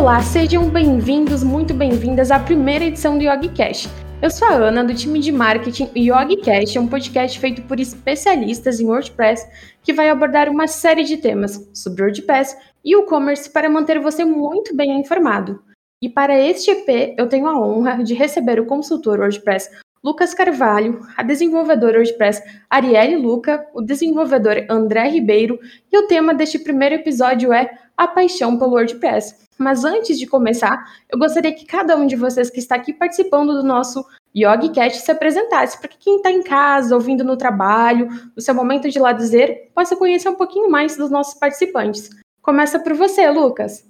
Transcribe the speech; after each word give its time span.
Olá, 0.00 0.22
sejam 0.22 0.66
bem-vindos, 0.70 1.44
muito 1.44 1.74
bem-vindas 1.74 2.30
à 2.30 2.38
primeira 2.38 2.86
edição 2.86 3.18
do 3.18 3.24
YogiCast. 3.24 3.86
Eu 4.22 4.30
sou 4.30 4.48
a 4.48 4.54
Ana, 4.54 4.82
do 4.82 4.94
time 4.94 5.18
de 5.18 5.30
marketing 5.30 5.90
YogiCast 5.94 6.78
é 6.78 6.80
um 6.80 6.88
podcast 6.88 7.38
feito 7.38 7.60
por 7.64 7.78
especialistas 7.78 8.80
em 8.80 8.86
WordPress 8.86 9.46
que 9.82 9.92
vai 9.92 10.08
abordar 10.08 10.48
uma 10.48 10.66
série 10.66 11.04
de 11.04 11.18
temas 11.18 11.68
sobre 11.74 12.02
WordPress 12.02 12.56
e 12.82 12.96
e-commerce 12.96 13.50
para 13.50 13.68
manter 13.68 14.00
você 14.00 14.24
muito 14.24 14.74
bem 14.74 14.98
informado. 14.98 15.62
E 16.02 16.08
para 16.08 16.34
este 16.34 16.70
EP, 16.70 17.14
eu 17.18 17.28
tenho 17.28 17.46
a 17.46 17.60
honra 17.60 18.02
de 18.02 18.14
receber 18.14 18.58
o 18.58 18.64
consultor 18.64 19.18
WordPress 19.18 19.68
Lucas 20.02 20.32
Carvalho, 20.32 20.98
a 21.14 21.22
desenvolvedora 21.22 21.98
WordPress 21.98 22.42
Arielle 22.70 23.16
Luca, 23.16 23.66
o 23.74 23.82
desenvolvedor 23.82 24.64
André 24.70 25.10
Ribeiro, 25.10 25.60
e 25.92 25.98
o 25.98 26.06
tema 26.06 26.32
deste 26.32 26.58
primeiro 26.58 26.94
episódio 26.94 27.52
é 27.52 27.70
a 27.94 28.08
paixão 28.08 28.58
pelo 28.58 28.72
WordPress. 28.72 29.49
Mas 29.60 29.84
antes 29.84 30.18
de 30.18 30.26
começar, 30.26 30.90
eu 31.06 31.18
gostaria 31.18 31.54
que 31.54 31.66
cada 31.66 31.94
um 31.94 32.06
de 32.06 32.16
vocês 32.16 32.48
que 32.48 32.58
está 32.58 32.76
aqui 32.76 32.94
participando 32.94 33.52
do 33.52 33.62
nosso 33.62 34.02
YogiCast 34.34 35.02
se 35.02 35.10
apresentasse, 35.10 35.78
para 35.78 35.88
que 35.88 35.98
quem 35.98 36.16
está 36.16 36.30
em 36.30 36.42
casa, 36.42 36.94
ouvindo 36.94 37.22
no 37.22 37.36
trabalho, 37.36 38.08
no 38.34 38.40
seu 38.40 38.54
momento 38.54 38.88
de 38.88 38.98
lazer, 38.98 39.70
possa 39.74 39.94
conhecer 39.94 40.30
um 40.30 40.34
pouquinho 40.34 40.70
mais 40.70 40.96
dos 40.96 41.10
nossos 41.10 41.38
participantes. 41.38 42.08
Começa 42.40 42.82
por 42.82 42.94
você, 42.94 43.28
Lucas. 43.28 43.86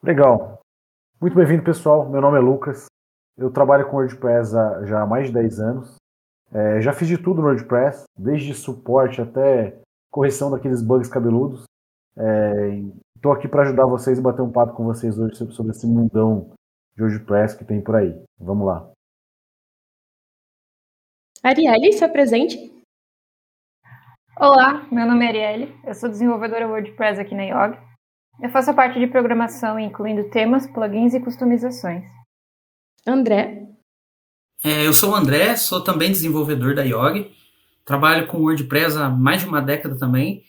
Legal. 0.00 0.60
Muito 1.20 1.34
bem-vindo, 1.34 1.64
pessoal. 1.64 2.08
Meu 2.08 2.20
nome 2.20 2.38
é 2.38 2.40
Lucas. 2.40 2.86
Eu 3.36 3.50
trabalho 3.50 3.90
com 3.90 3.96
WordPress 3.96 4.56
há, 4.56 4.84
já 4.84 5.02
há 5.02 5.06
mais 5.06 5.26
de 5.26 5.32
10 5.32 5.58
anos. 5.58 5.96
É, 6.52 6.80
já 6.80 6.92
fiz 6.92 7.08
de 7.08 7.18
tudo 7.18 7.42
no 7.42 7.48
WordPress, 7.48 8.04
desde 8.16 8.54
suporte 8.54 9.20
até 9.20 9.76
correção 10.08 10.52
daqueles 10.52 10.82
bugs 10.82 11.08
cabeludos. 11.08 11.64
Estou 12.12 13.32
é, 13.32 13.36
aqui 13.36 13.48
para 13.48 13.62
ajudar 13.62 13.86
vocês 13.86 14.18
e 14.18 14.22
bater 14.22 14.42
um 14.42 14.52
papo 14.52 14.74
com 14.74 14.84
vocês 14.84 15.18
hoje 15.18 15.34
sobre 15.52 15.72
esse 15.72 15.86
mundão 15.86 16.52
de 16.94 17.02
WordPress 17.02 17.56
que 17.56 17.64
tem 17.64 17.80
por 17.80 17.96
aí. 17.96 18.14
Vamos 18.38 18.66
lá. 18.66 18.90
Arielle, 21.42 21.92
se 21.92 22.04
apresente. 22.04 22.56
Olá, 24.38 24.86
meu 24.92 25.06
nome 25.06 25.24
é 25.24 25.28
Arielle, 25.28 25.80
eu 25.84 25.94
sou 25.94 26.08
desenvolvedora 26.08 26.68
WordPress 26.68 27.20
aqui 27.20 27.34
na 27.34 27.44
Yog. 27.44 27.78
Eu 28.42 28.50
faço 28.50 28.70
a 28.70 28.74
parte 28.74 28.98
de 28.98 29.06
programação, 29.06 29.78
incluindo 29.78 30.28
temas, 30.30 30.66
plugins 30.66 31.14
e 31.14 31.20
customizações. 31.20 32.04
André. 33.06 33.68
É, 34.64 34.86
eu 34.86 34.92
sou 34.92 35.12
o 35.12 35.14
André, 35.14 35.56
sou 35.56 35.82
também 35.82 36.10
desenvolvedor 36.10 36.74
da 36.74 36.82
Yog. 36.82 37.34
Trabalho 37.84 38.26
com 38.28 38.38
WordPress 38.38 38.96
há 38.96 39.08
mais 39.08 39.42
de 39.42 39.48
uma 39.48 39.60
década 39.60 39.98
também. 39.98 40.44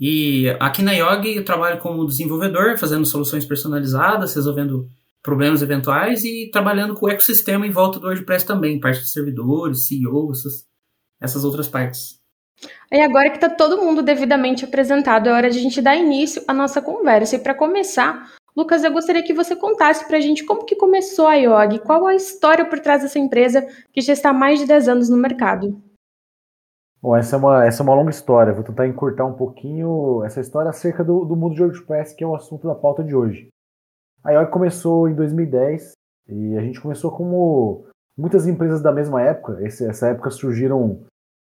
E 0.00 0.48
aqui 0.58 0.82
na 0.82 0.92
Yog 0.92 1.36
eu 1.36 1.44
trabalho 1.44 1.78
como 1.78 2.06
desenvolvedor, 2.06 2.78
fazendo 2.78 3.04
soluções 3.04 3.44
personalizadas, 3.44 4.34
resolvendo 4.34 4.88
problemas 5.22 5.60
eventuais 5.60 6.24
e 6.24 6.48
trabalhando 6.50 6.94
com 6.94 7.04
o 7.04 7.10
ecossistema 7.10 7.66
em 7.66 7.70
volta 7.70 7.98
do 7.98 8.06
WordPress 8.06 8.46
também, 8.46 8.80
parte 8.80 9.00
de 9.00 9.10
servidores, 9.10 9.86
CEO, 9.86 10.30
essas, 10.32 10.64
essas 11.20 11.44
outras 11.44 11.68
partes. 11.68 12.18
E 12.90 13.00
agora 13.00 13.28
que 13.28 13.36
está 13.36 13.50
todo 13.50 13.82
mundo 13.82 14.02
devidamente 14.02 14.64
apresentado, 14.64 15.28
é 15.28 15.32
hora 15.32 15.50
de 15.50 15.58
a 15.58 15.62
gente 15.62 15.82
dar 15.82 15.96
início 15.96 16.42
à 16.48 16.54
nossa 16.54 16.80
conversa. 16.80 17.36
E 17.36 17.38
para 17.38 17.54
começar, 17.54 18.32
Lucas, 18.56 18.82
eu 18.82 18.92
gostaria 18.92 19.22
que 19.22 19.34
você 19.34 19.54
contasse 19.54 20.06
para 20.06 20.16
a 20.16 20.20
gente 20.20 20.44
como 20.44 20.64
que 20.64 20.76
começou 20.76 21.26
a 21.26 21.34
IOG, 21.34 21.80
qual 21.80 22.06
a 22.06 22.14
história 22.14 22.64
por 22.64 22.80
trás 22.80 23.02
dessa 23.02 23.18
empresa 23.18 23.66
que 23.92 24.00
já 24.00 24.14
está 24.14 24.30
há 24.30 24.34
mais 24.34 24.58
de 24.58 24.66
10 24.66 24.88
anos 24.88 25.08
no 25.10 25.16
mercado. 25.16 25.80
Bom, 27.02 27.16
essa 27.16 27.36
é 27.36 27.38
uma, 27.38 27.64
essa 27.64 27.82
é 27.82 27.84
uma 27.84 27.94
longa 27.94 28.10
história. 28.10 28.52
Vou 28.52 28.62
tentar 28.62 28.86
encurtar 28.86 29.24
um 29.24 29.32
pouquinho 29.32 30.22
essa 30.24 30.40
história 30.40 30.68
acerca 30.68 31.02
do, 31.02 31.24
do 31.24 31.34
mundo 31.34 31.54
de 31.54 31.62
WordPress, 31.62 32.14
que 32.14 32.22
é 32.22 32.26
o 32.26 32.34
assunto 32.34 32.66
da 32.66 32.74
pauta 32.74 33.02
de 33.02 33.14
hoje. 33.14 33.48
A 34.22 34.32
IOG 34.32 34.50
começou 34.50 35.08
em 35.08 35.14
2010 35.14 35.92
e 36.28 36.56
a 36.56 36.60
gente 36.60 36.80
começou 36.80 37.10
como 37.10 37.86
muitas 38.16 38.46
empresas 38.46 38.82
da 38.82 38.92
mesma 38.92 39.22
época. 39.22 39.58
Esse, 39.62 39.86
essa 39.88 40.08
época 40.08 40.30
surgiram 40.30 41.02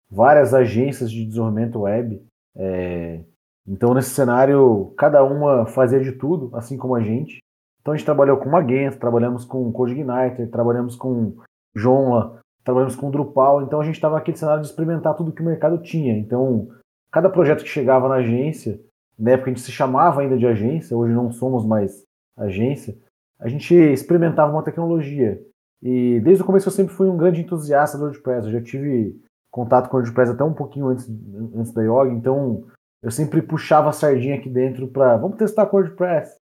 várias 0.09 0.55
agências 0.55 1.11
de 1.11 1.23
desenvolvimento 1.23 1.81
web. 1.81 2.25
É, 2.55 3.23
então, 3.67 3.93
nesse 3.93 4.09
cenário, 4.09 4.91
cada 4.97 5.23
uma 5.23 5.67
fazia 5.67 5.99
de 5.99 6.13
tudo, 6.13 6.49
assim 6.55 6.77
como 6.77 6.95
a 6.95 7.01
gente. 7.01 7.37
Então, 7.79 7.93
a 7.93 7.97
gente 7.97 8.05
trabalhou 8.05 8.37
com 8.37 8.49
Magento, 8.49 8.97
trabalhamos 8.97 9.45
com 9.45 9.71
CodeIgniter, 9.71 10.49
trabalhamos 10.49 10.95
com 10.95 11.37
Joomla, 11.75 12.39
trabalhamos 12.63 12.95
com 12.95 13.11
Drupal. 13.11 13.61
Então, 13.61 13.79
a 13.79 13.83
gente 13.83 13.95
estava 13.95 14.15
naquele 14.15 14.37
cenário 14.37 14.61
de 14.61 14.67
experimentar 14.67 15.15
tudo 15.15 15.31
que 15.31 15.41
o 15.41 15.45
mercado 15.45 15.77
tinha. 15.79 16.17
Então, 16.17 16.69
cada 17.11 17.29
projeto 17.29 17.63
que 17.63 17.69
chegava 17.69 18.09
na 18.09 18.15
agência, 18.15 18.79
na 19.17 19.31
época 19.31 19.49
a 19.49 19.53
gente 19.53 19.63
se 19.63 19.71
chamava 19.71 20.21
ainda 20.21 20.37
de 20.37 20.47
agência, 20.47 20.97
hoje 20.97 21.13
não 21.13 21.31
somos 21.31 21.65
mais 21.65 22.03
agência, 22.37 22.97
a 23.39 23.47
gente 23.47 23.73
experimentava 23.75 24.51
uma 24.51 24.63
tecnologia. 24.63 25.39
E 25.81 26.19
desde 26.21 26.43
o 26.43 26.45
começo 26.45 26.67
eu 26.67 26.71
sempre 26.71 26.93
fui 26.93 27.07
um 27.07 27.17
grande 27.17 27.41
entusiasta 27.41 27.97
do 27.97 28.05
WordPress. 28.05 28.47
Eu 28.47 28.53
já 28.53 28.61
tive 28.61 29.19
contato 29.51 29.89
com 29.89 29.97
o 29.97 29.99
WordPress 29.99 30.31
até 30.31 30.43
um 30.43 30.53
pouquinho 30.53 30.87
antes, 30.87 31.07
antes 31.55 31.71
da 31.73 31.83
Yoga, 31.83 32.11
então 32.11 32.65
eu 33.03 33.11
sempre 33.11 33.41
puxava 33.41 33.89
a 33.89 33.93
sardinha 33.93 34.35
aqui 34.35 34.49
dentro 34.49 34.87
para 34.87 35.17
vamos 35.17 35.37
testar 35.37 35.65
com 35.67 35.77
WordPress, 35.77 36.37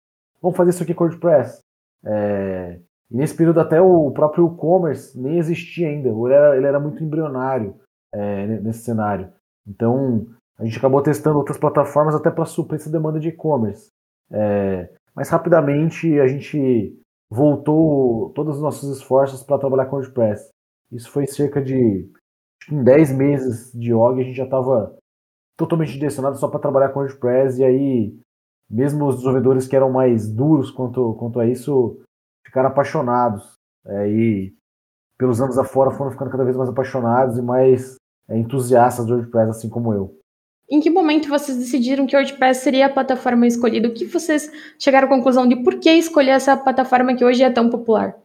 vamos 0.41 0.57
fazer 0.57 0.71
isso 0.71 0.83
aqui 0.83 0.93
com 0.93 1.05
WordPress. 1.05 1.61
É, 2.03 2.79
e 3.11 3.15
nesse 3.15 3.35
período 3.35 3.59
até 3.59 3.81
o 3.81 4.11
próprio 4.11 4.53
e-commerce 4.53 5.19
nem 5.19 5.37
existia 5.37 5.87
ainda, 5.87 6.09
ele 6.09 6.33
era, 6.33 6.57
ele 6.57 6.67
era 6.67 6.79
muito 6.79 7.03
embrionário 7.03 7.75
é, 8.13 8.47
nesse 8.59 8.79
cenário. 8.79 9.31
Então 9.67 10.27
a 10.57 10.65
gente 10.65 10.77
acabou 10.77 11.01
testando 11.01 11.37
outras 11.37 11.57
plataformas 11.57 12.15
até 12.15 12.31
para 12.31 12.45
suprir 12.45 12.79
essa 12.79 12.91
demanda 12.91 13.19
de 13.19 13.29
e-commerce. 13.29 13.89
É, 14.31 14.89
mas 15.15 15.29
rapidamente 15.29 16.19
a 16.19 16.27
gente 16.27 16.99
voltou 17.29 18.31
todos 18.31 18.57
os 18.57 18.61
nossos 18.61 18.97
esforços 18.97 19.43
para 19.43 19.57
trabalhar 19.57 19.85
com 19.85 19.97
WordPress. 19.97 20.49
Isso 20.91 21.11
foi 21.11 21.25
cerca 21.27 21.61
de 21.61 22.09
em 22.71 22.83
10 22.83 23.15
meses 23.15 23.71
de 23.73 23.93
OG 23.93 24.21
a 24.21 24.23
gente 24.23 24.35
já 24.35 24.43
estava 24.43 24.95
totalmente 25.57 25.93
direcionado 25.93 26.37
só 26.37 26.47
para 26.47 26.59
trabalhar 26.59 26.89
com 26.89 26.99
WordPress, 26.99 27.59
e 27.59 27.63
aí, 27.63 28.19
mesmo 28.69 29.07
os 29.07 29.15
desenvolvedores 29.15 29.67
que 29.67 29.75
eram 29.75 29.91
mais 29.91 30.29
duros 30.31 30.69
quanto, 30.69 31.15
quanto 31.15 31.39
a 31.39 31.47
isso, 31.47 31.99
ficaram 32.47 32.69
apaixonados. 32.69 33.53
É, 33.85 34.09
e 34.09 34.53
pelos 35.17 35.39
anos 35.41 35.57
afora 35.57 35.91
foram 35.91 36.11
ficando 36.11 36.31
cada 36.31 36.43
vez 36.43 36.55
mais 36.55 36.69
apaixonados 36.69 37.37
e 37.37 37.41
mais 37.41 37.95
é, 38.29 38.37
entusiastas 38.37 39.05
do 39.05 39.13
WordPress, 39.13 39.49
assim 39.49 39.69
como 39.69 39.93
eu. 39.93 40.17
Em 40.69 40.81
que 40.81 40.89
momento 40.89 41.29
vocês 41.29 41.57
decidiram 41.57 42.05
que 42.05 42.15
o 42.15 42.19
WordPress 42.19 42.61
seria 42.61 42.87
a 42.87 42.93
plataforma 42.93 43.47
escolhida? 43.47 43.87
O 43.87 43.93
que 43.93 44.05
vocês 44.05 44.51
chegaram 44.77 45.07
à 45.07 45.09
conclusão 45.09 45.47
de 45.47 45.55
por 45.63 45.79
que 45.79 45.89
escolher 45.91 46.31
essa 46.31 46.57
plataforma 46.57 47.15
que 47.15 47.23
hoje 47.23 47.43
é 47.43 47.49
tão 47.49 47.69
popular? 47.69 48.17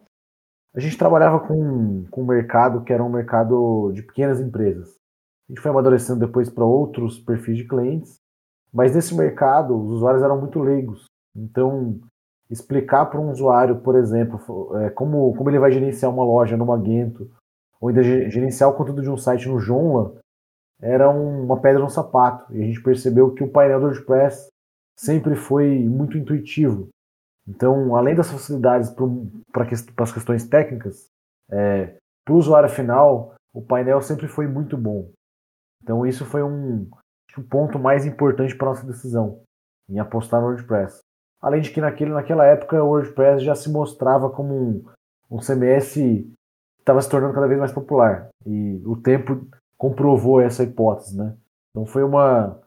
A 0.75 0.79
gente 0.79 0.97
trabalhava 0.97 1.39
com, 1.39 2.05
com 2.09 2.21
um 2.21 2.27
mercado 2.27 2.83
que 2.83 2.91
era 2.91 3.03
um 3.03 3.09
mercado 3.09 3.91
de 3.93 4.01
pequenas 4.01 4.41
empresas. 4.41 4.89
A 5.47 5.53
gente 5.53 5.61
foi 5.61 5.71
amadurecendo 5.71 6.19
depois 6.19 6.49
para 6.49 6.65
outros 6.65 7.19
perfis 7.19 7.57
de 7.57 7.67
clientes, 7.67 8.17
mas 8.73 8.93
nesse 8.93 9.15
mercado 9.15 9.79
os 9.79 9.91
usuários 9.91 10.23
eram 10.23 10.39
muito 10.39 10.59
leigos. 10.59 11.05
Então, 11.35 11.99
explicar 12.49 13.05
para 13.05 13.19
um 13.19 13.31
usuário, 13.31 13.77
por 13.77 13.95
exemplo, 13.95 14.77
é, 14.77 14.89
como, 14.89 15.35
como 15.35 15.49
ele 15.49 15.59
vai 15.59 15.71
gerenciar 15.71 16.11
uma 16.11 16.23
loja 16.23 16.57
no 16.57 16.65
Magento, 16.65 17.29
ou 17.79 17.89
ainda 17.89 18.03
gerenciar 18.03 18.69
o 18.69 18.73
conteúdo 18.73 19.01
de 19.01 19.09
um 19.09 19.17
site 19.17 19.47
no 19.47 19.59
Joomla, 19.59 20.15
era 20.81 21.09
uma 21.09 21.59
pedra 21.59 21.81
no 21.81 21.89
sapato. 21.89 22.53
E 22.53 22.61
a 22.61 22.65
gente 22.65 22.81
percebeu 22.81 23.33
que 23.33 23.43
o 23.43 23.49
painel 23.49 23.79
do 23.79 23.85
WordPress 23.87 24.47
sempre 24.97 25.35
foi 25.35 25.79
muito 25.79 26.17
intuitivo. 26.17 26.89
Então, 27.47 27.95
além 27.95 28.15
das 28.15 28.31
facilidades 28.31 28.89
para 29.51 29.67
as 30.03 30.11
questões 30.11 30.47
técnicas, 30.47 31.07
é, 31.49 31.97
para 32.23 32.33
o 32.33 32.37
usuário 32.37 32.69
final, 32.69 33.35
o 33.53 33.61
painel 33.61 34.01
sempre 34.01 34.27
foi 34.27 34.47
muito 34.47 34.77
bom. 34.77 35.11
Então 35.83 36.05
isso 36.05 36.25
foi 36.25 36.41
um, 36.41 36.89
um 37.37 37.43
ponto 37.43 37.77
mais 37.77 38.05
importante 38.05 38.55
para 38.55 38.69
nossa 38.69 38.87
decisão 38.87 39.41
em 39.89 39.99
apostar 39.99 40.41
no 40.41 40.47
WordPress. 40.47 41.01
Além 41.43 41.59
de 41.59 41.71
que 41.71 41.81
naquele, 41.81 42.11
naquela 42.11 42.45
época 42.45 42.81
o 42.81 42.87
WordPress 42.87 43.43
já 43.43 43.53
se 43.53 43.69
mostrava 43.69 44.29
como 44.29 44.55
um, 44.55 44.85
um 45.29 45.39
CMS 45.39 45.93
que 45.93 46.33
estava 46.79 47.01
se 47.01 47.09
tornando 47.09 47.33
cada 47.33 47.47
vez 47.47 47.59
mais 47.59 47.73
popular. 47.73 48.29
E 48.45 48.81
o 48.85 48.95
tempo 48.95 49.45
comprovou 49.77 50.39
essa 50.39 50.63
hipótese, 50.63 51.17
né? 51.17 51.35
Então 51.69 51.85
foi 51.85 52.01
uma 52.01 52.57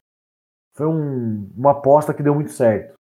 foi 0.74 0.86
um, 0.86 1.50
uma 1.56 1.70
aposta 1.70 2.12
que 2.12 2.22
deu 2.22 2.34
muito 2.34 2.50
certo. 2.50 2.94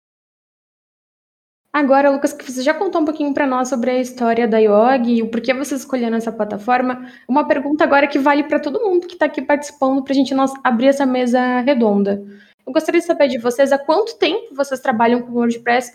Agora, 1.73 2.09
Lucas, 2.09 2.31
que 2.31 2.49
você 2.49 2.61
já 2.61 2.73
contou 2.73 3.01
um 3.01 3.05
pouquinho 3.05 3.33
para 3.33 3.45
nós 3.45 3.67
sobre 3.67 3.91
a 3.91 3.99
história 3.99 4.47
da 4.47 4.59
IOG 4.59 5.15
e 5.15 5.21
o 5.21 5.29
porquê 5.29 5.53
você 5.53 5.75
escolheu 5.75 6.13
essa 6.15 6.31
plataforma, 6.31 7.05
uma 7.27 7.45
pergunta 7.45 7.83
agora 7.83 8.07
que 8.07 8.17
vale 8.17 8.45
para 8.45 8.61
todo 8.61 8.79
mundo 8.79 9.05
que 9.05 9.15
está 9.15 9.25
aqui 9.25 9.41
participando 9.41 10.01
para 10.01 10.13
a 10.13 10.15
gente 10.15 10.33
abrir 10.63 10.87
essa 10.87 11.05
mesa 11.05 11.59
redonda. 11.59 12.23
Eu 12.65 12.73
gostaria 12.73 12.99
de 12.99 13.05
saber 13.05 13.27
de 13.27 13.37
vocês 13.37 13.71
há 13.71 13.77
quanto 13.77 14.17
tempo 14.17 14.55
vocês 14.55 14.79
trabalham 14.79 15.21
com 15.21 15.33
WordPress 15.33 15.91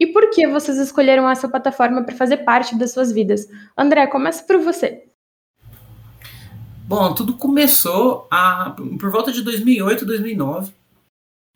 e 0.00 0.06
por 0.06 0.30
que 0.30 0.46
vocês 0.46 0.78
escolheram 0.78 1.28
essa 1.28 1.48
plataforma 1.48 2.02
para 2.02 2.14
fazer 2.14 2.38
parte 2.38 2.76
das 2.76 2.92
suas 2.92 3.12
vidas. 3.12 3.46
André, 3.76 4.06
começa 4.06 4.42
por 4.44 4.58
você. 4.58 5.04
Bom, 6.86 7.14
tudo 7.14 7.36
começou 7.36 8.26
a, 8.30 8.74
por 8.98 9.10
volta 9.10 9.32
de 9.32 9.42
2008, 9.42 10.06
2009. 10.06 10.72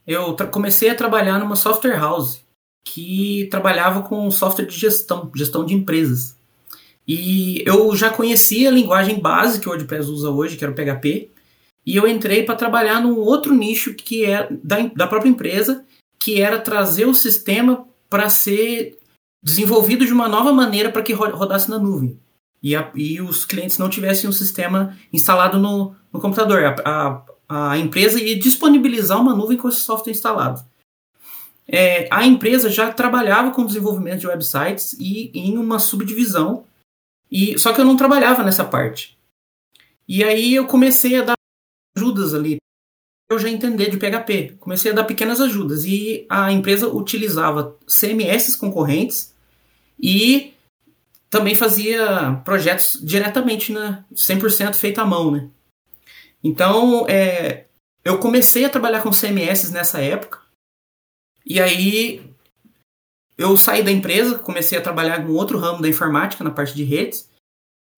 Eu 0.06 0.36
comecei 0.50 0.90
a 0.90 0.94
trabalhar 0.94 1.38
numa 1.38 1.56
software 1.56 1.96
house 1.96 2.44
que 2.84 3.46
trabalhava 3.50 4.02
com 4.02 4.30
software 4.30 4.66
de 4.66 4.76
gestão, 4.76 5.30
gestão 5.34 5.64
de 5.64 5.74
empresas. 5.74 6.36
E 7.06 7.62
eu 7.66 7.94
já 7.94 8.10
conhecia 8.10 8.68
a 8.68 8.72
linguagem 8.72 9.20
base 9.20 9.60
que 9.60 9.68
o 9.68 9.70
WordPress 9.70 10.08
usa 10.10 10.30
hoje, 10.30 10.56
que 10.56 10.64
era 10.64 10.72
o 10.72 10.74
PHP, 10.74 11.30
e 11.84 11.96
eu 11.96 12.06
entrei 12.06 12.44
para 12.44 12.56
trabalhar 12.56 13.00
num 13.00 13.18
outro 13.18 13.54
nicho 13.54 13.94
que 13.94 14.24
é 14.24 14.48
da, 14.62 14.78
da 14.94 15.06
própria 15.06 15.30
empresa, 15.30 15.84
que 16.18 16.40
era 16.40 16.58
trazer 16.58 17.06
o 17.06 17.14
sistema 17.14 17.86
para 18.08 18.28
ser 18.28 18.98
desenvolvido 19.42 20.04
de 20.04 20.12
uma 20.12 20.28
nova 20.28 20.52
maneira 20.52 20.90
para 20.90 21.02
que 21.02 21.12
rodasse 21.12 21.70
na 21.70 21.78
nuvem. 21.78 22.18
E, 22.62 22.76
a, 22.76 22.90
e, 22.94 23.20
os 23.22 23.46
clientes 23.46 23.78
não 23.78 23.88
tivessem 23.88 24.28
um 24.28 24.32
sistema 24.32 24.96
instalado 25.10 25.58
no, 25.58 25.94
no 26.12 26.20
computador. 26.20 26.62
A, 26.64 27.24
a, 27.48 27.70
a, 27.72 27.78
empresa 27.78 28.20
ia 28.20 28.38
disponibilizar 28.38 29.18
uma 29.18 29.34
nuvem 29.34 29.56
com 29.56 29.68
esse 29.68 29.80
software 29.80 30.12
instalado. 30.12 30.62
É, 31.66 32.06
a 32.10 32.26
empresa 32.26 32.68
já 32.68 32.92
trabalhava 32.92 33.52
com 33.52 33.64
desenvolvimento 33.64 34.20
de 34.20 34.26
websites 34.26 34.92
e 34.98 35.30
em 35.32 35.56
uma 35.56 35.78
subdivisão 35.78 36.64
e 37.30 37.56
só 37.58 37.72
que 37.72 37.80
eu 37.80 37.84
não 37.84 37.96
trabalhava 37.96 38.42
nessa 38.42 38.64
parte. 38.64 39.16
E 40.06 40.24
aí 40.24 40.54
eu 40.54 40.66
comecei 40.66 41.18
a 41.18 41.22
dar 41.22 41.39
ajudas 42.00 42.34
ali. 42.34 42.56
Eu 43.30 43.38
já 43.38 43.48
entender 43.48 43.90
de 43.90 43.98
PHP. 43.98 44.56
Comecei 44.58 44.90
a 44.90 44.94
dar 44.94 45.04
pequenas 45.04 45.40
ajudas 45.40 45.84
e 45.84 46.26
a 46.28 46.50
empresa 46.50 46.88
utilizava 46.88 47.76
CMS 47.86 48.56
concorrentes 48.56 49.34
e 50.02 50.54
também 51.28 51.54
fazia 51.54 52.40
projetos 52.44 52.98
diretamente, 53.00 53.72
né, 53.72 54.04
100% 54.12 54.74
feito 54.74 55.00
à 55.00 55.06
mão, 55.06 55.30
né? 55.30 55.48
Então, 56.42 57.06
é, 57.08 57.66
eu 58.04 58.18
comecei 58.18 58.64
a 58.64 58.70
trabalhar 58.70 59.02
com 59.02 59.10
CMS 59.10 59.70
nessa 59.70 60.00
época. 60.00 60.40
E 61.46 61.60
aí 61.60 62.20
eu 63.38 63.56
saí 63.56 63.82
da 63.82 63.92
empresa, 63.92 64.38
comecei 64.38 64.76
a 64.76 64.82
trabalhar 64.82 65.24
com 65.24 65.32
outro 65.32 65.58
ramo 65.58 65.80
da 65.80 65.88
informática, 65.88 66.42
na 66.42 66.50
parte 66.50 66.74
de 66.74 66.82
redes, 66.82 67.30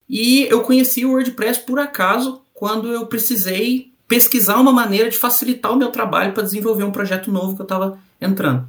e 0.07 0.43
eu 0.43 0.61
conheci 0.61 1.05
o 1.05 1.11
WordPress 1.11 1.61
por 1.61 1.79
acaso 1.79 2.45
quando 2.53 2.91
eu 2.91 3.07
precisei 3.07 3.92
pesquisar 4.13 4.57
uma 4.57 4.71
maneira 4.71 5.09
de 5.09 5.17
facilitar 5.17 5.73
o 5.73 5.75
meu 5.75 5.89
trabalho 5.89 6.33
para 6.33 6.43
desenvolver 6.43 6.83
um 6.83 6.91
projeto 6.91 7.31
novo 7.31 7.55
que 7.55 7.61
eu 7.61 7.65
estava 7.65 7.97
entrando. 8.21 8.67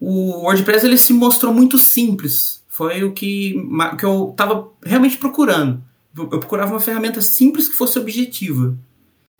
O 0.00 0.42
WordPress 0.42 0.84
ele 0.84 0.98
se 0.98 1.12
mostrou 1.12 1.54
muito 1.54 1.78
simples, 1.78 2.64
foi 2.66 3.04
o 3.04 3.12
que, 3.12 3.54
que 3.96 4.04
eu 4.04 4.30
estava 4.32 4.68
realmente 4.84 5.16
procurando. 5.16 5.80
Eu 6.16 6.26
procurava 6.26 6.72
uma 6.72 6.80
ferramenta 6.80 7.20
simples 7.20 7.68
que 7.68 7.76
fosse 7.76 8.00
objetiva. 8.00 8.76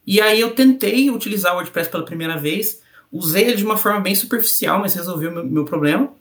E 0.07 0.21
aí 0.21 0.41
eu 0.41 0.55
tentei 0.55 1.11
utilizar 1.11 1.53
o 1.53 1.57
WordPress 1.57 1.91
pela 1.91 2.05
primeira 2.05 2.39
vez, 2.39 2.81
usei 3.11 3.43
ele 3.43 3.57
de 3.57 3.65
uma 3.65 3.77
forma 3.77 3.99
bem 3.99 4.15
superficial, 4.15 4.79
mas 4.79 4.95
resolveu 4.95 5.33
meu, 5.33 5.45
meu 5.45 5.65
problema. 5.65 6.13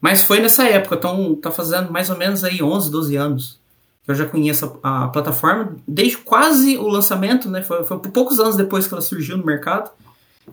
Mas 0.00 0.22
foi 0.22 0.40
nessa 0.40 0.64
época, 0.64 0.94
então 0.94 1.34
tá 1.34 1.50
fazendo 1.50 1.92
mais 1.92 2.08
ou 2.08 2.16
menos 2.16 2.44
aí 2.44 2.62
11, 2.62 2.90
12 2.90 3.14
anos 3.14 3.61
eu 4.06 4.14
já 4.14 4.26
conheço 4.26 4.78
a, 4.82 5.04
a 5.04 5.08
plataforma 5.08 5.76
desde 5.86 6.18
quase 6.18 6.76
o 6.76 6.88
lançamento, 6.88 7.48
né? 7.48 7.62
Foi, 7.62 7.84
foi 7.84 7.98
poucos 7.98 8.40
anos 8.40 8.56
depois 8.56 8.86
que 8.86 8.94
ela 8.94 9.00
surgiu 9.00 9.36
no 9.36 9.46
mercado. 9.46 9.90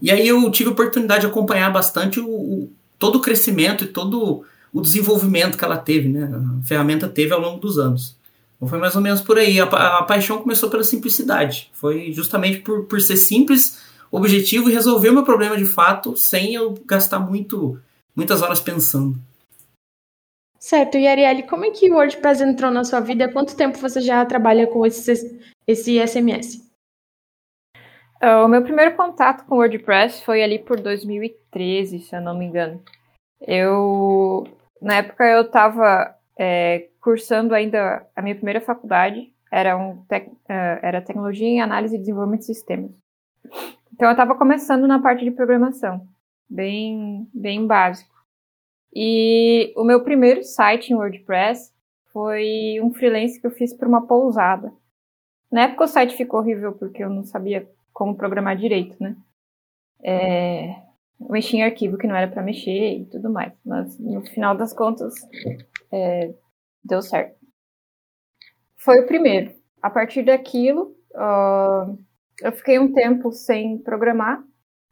E 0.01 0.11
aí 0.11 0.27
eu 0.27 0.49
tive 0.51 0.69
a 0.69 0.73
oportunidade 0.73 1.21
de 1.21 1.27
acompanhar 1.27 1.71
bastante 1.71 2.19
o, 2.19 2.27
o, 2.27 2.71
todo 2.97 3.17
o 3.17 3.21
crescimento 3.21 3.83
e 3.83 3.87
todo 3.87 4.43
o 4.71 4.81
desenvolvimento 4.81 5.57
que 5.57 5.65
ela 5.65 5.77
teve, 5.77 6.09
né? 6.09 6.29
A 6.61 6.65
ferramenta 6.65 7.07
teve 7.07 7.33
ao 7.33 7.41
longo 7.41 7.59
dos 7.59 7.79
anos. 7.79 8.15
Então 8.55 8.67
foi 8.67 8.77
mais 8.77 8.95
ou 8.95 9.01
menos 9.01 9.21
por 9.21 9.37
aí. 9.37 9.59
A, 9.59 9.65
a, 9.65 9.99
a 9.99 10.03
paixão 10.03 10.37
começou 10.37 10.69
pela 10.69 10.83
simplicidade. 10.83 11.71
Foi 11.73 12.11
justamente 12.11 12.59
por, 12.59 12.83
por 12.83 13.01
ser 13.01 13.17
simples, 13.17 13.79
objetivo 14.11 14.69
e 14.69 14.73
resolver 14.73 15.09
o 15.09 15.13
meu 15.13 15.23
problema 15.23 15.57
de 15.57 15.65
fato 15.65 16.15
sem 16.15 16.53
eu 16.53 16.79
gastar 16.85 17.19
muito, 17.19 17.79
muitas 18.15 18.43
horas 18.43 18.59
pensando. 18.59 19.17
Certo, 20.59 20.97
e 20.97 21.07
Arielle, 21.07 21.43
como 21.43 21.63
é 21.63 21.71
que 21.71 21.89
o 21.89 21.95
WordPress 21.95 22.43
entrou 22.43 22.69
na 22.69 22.83
sua 22.83 22.99
vida? 22.99 23.31
Quanto 23.31 23.55
tempo 23.55 23.77
você 23.77 24.01
já 24.01 24.25
trabalha 24.25 24.67
com 24.67 24.85
esse, 24.85 25.39
esse 25.65 26.05
SMS? 26.05 26.69
Uh, 28.21 28.43
o 28.43 28.47
meu 28.49 28.61
primeiro 28.61 28.97
contato 28.97 29.45
com 29.45 29.55
o 29.55 29.57
WordPress 29.59 30.21
foi 30.21 30.43
ali 30.43 30.59
por 30.59 30.77
2013, 30.81 31.99
se 31.99 32.13
eu 32.13 32.19
não 32.19 32.37
me 32.37 32.43
engano. 32.43 32.83
Eu, 33.39 34.43
na 34.81 34.95
época, 34.95 35.25
eu 35.25 35.43
estava 35.43 36.13
é, 36.37 36.89
cursando 37.01 37.55
ainda 37.55 38.05
a 38.13 38.21
minha 38.21 38.35
primeira 38.35 38.59
faculdade, 38.59 39.33
era, 39.49 39.77
um 39.77 40.03
tec, 40.03 40.27
uh, 40.27 40.35
era 40.47 41.01
Tecnologia 41.01 41.47
em 41.47 41.61
Análise 41.61 41.95
e 41.95 41.99
Desenvolvimento 41.99 42.41
de 42.41 42.47
Sistemas. 42.47 42.91
Então, 43.93 44.09
eu 44.09 44.11
estava 44.11 44.35
começando 44.35 44.85
na 44.85 44.99
parte 45.01 45.23
de 45.23 45.31
programação, 45.31 46.05
bem, 46.49 47.25
bem 47.33 47.65
básico. 47.65 48.08
E 48.93 49.73
o 49.75 49.83
meu 49.83 50.03
primeiro 50.03 50.43
site 50.43 50.91
em 50.91 50.95
WordPress 50.95 51.71
foi 52.11 52.79
um 52.81 52.91
freelance 52.93 53.39
que 53.39 53.45
eu 53.45 53.51
fiz 53.51 53.73
para 53.73 53.87
uma 53.87 54.07
pousada. 54.07 54.73
Na 55.51 55.63
época 55.63 55.83
o 55.83 55.87
site 55.87 56.15
ficou 56.15 56.39
horrível 56.39 56.73
porque 56.73 57.03
eu 57.03 57.09
não 57.09 57.23
sabia 57.23 57.69
como 57.93 58.15
programar 58.15 58.57
direito, 58.57 58.95
né? 59.01 59.15
É, 60.03 60.71
eu 61.19 61.29
mexi 61.29 61.57
em 61.57 61.63
arquivo 61.63 61.97
que 61.97 62.07
não 62.07 62.15
era 62.15 62.31
para 62.31 62.41
mexer 62.41 62.99
e 62.99 63.05
tudo 63.05 63.29
mais. 63.29 63.53
Mas 63.65 63.97
no 63.99 64.25
final 64.25 64.55
das 64.55 64.73
contas, 64.73 65.13
é, 65.91 66.33
deu 66.83 67.01
certo. 67.01 67.37
Foi 68.77 69.01
o 69.01 69.07
primeiro. 69.07 69.53
A 69.81 69.89
partir 69.89 70.23
daquilo, 70.23 70.95
uh, 71.11 71.97
eu 72.41 72.51
fiquei 72.53 72.79
um 72.79 72.91
tempo 72.93 73.31
sem 73.31 73.77
programar. 73.77 74.43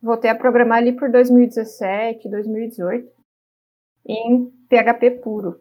Voltei 0.02 0.30
a 0.30 0.36
programar 0.36 0.80
ali 0.80 0.94
por 0.94 1.10
2017, 1.10 2.30
2018 2.30 3.17
em 4.08 4.52
PHP 4.70 5.12
puro. 5.22 5.60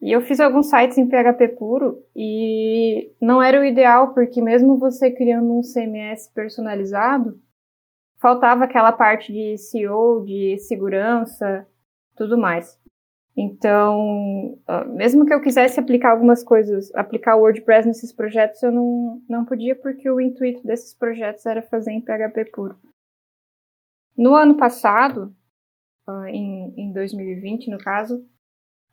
E 0.00 0.10
eu 0.10 0.20
fiz 0.20 0.40
alguns 0.40 0.68
sites 0.68 0.98
em 0.98 1.08
PHP 1.08 1.48
puro 1.58 2.02
e 2.16 3.12
não 3.20 3.40
era 3.40 3.60
o 3.60 3.64
ideal, 3.64 4.12
porque 4.12 4.42
mesmo 4.42 4.76
você 4.76 5.10
criando 5.12 5.56
um 5.56 5.62
CMS 5.62 6.28
personalizado, 6.34 7.40
faltava 8.18 8.64
aquela 8.64 8.90
parte 8.90 9.32
de 9.32 9.56
SEO, 9.58 10.24
de 10.24 10.58
segurança, 10.58 11.66
tudo 12.16 12.36
mais. 12.36 12.80
Então, 13.36 14.58
mesmo 14.88 15.24
que 15.24 15.32
eu 15.32 15.40
quisesse 15.40 15.80
aplicar 15.80 16.10
algumas 16.10 16.44
coisas, 16.44 16.94
aplicar 16.94 17.36
o 17.36 17.40
WordPress 17.40 17.88
nesses 17.88 18.12
projetos, 18.12 18.62
eu 18.62 18.70
não, 18.70 19.22
não 19.28 19.44
podia, 19.44 19.74
porque 19.74 20.10
o 20.10 20.20
intuito 20.20 20.66
desses 20.66 20.94
projetos 20.94 21.46
era 21.46 21.62
fazer 21.62 21.92
em 21.92 22.00
PHP 22.00 22.50
puro. 22.52 22.76
No 24.16 24.34
ano 24.34 24.56
passado, 24.56 25.34
uh, 26.08 26.26
em, 26.26 26.74
em 26.76 26.92
2020, 26.92 27.70
no 27.70 27.78
caso, 27.78 28.26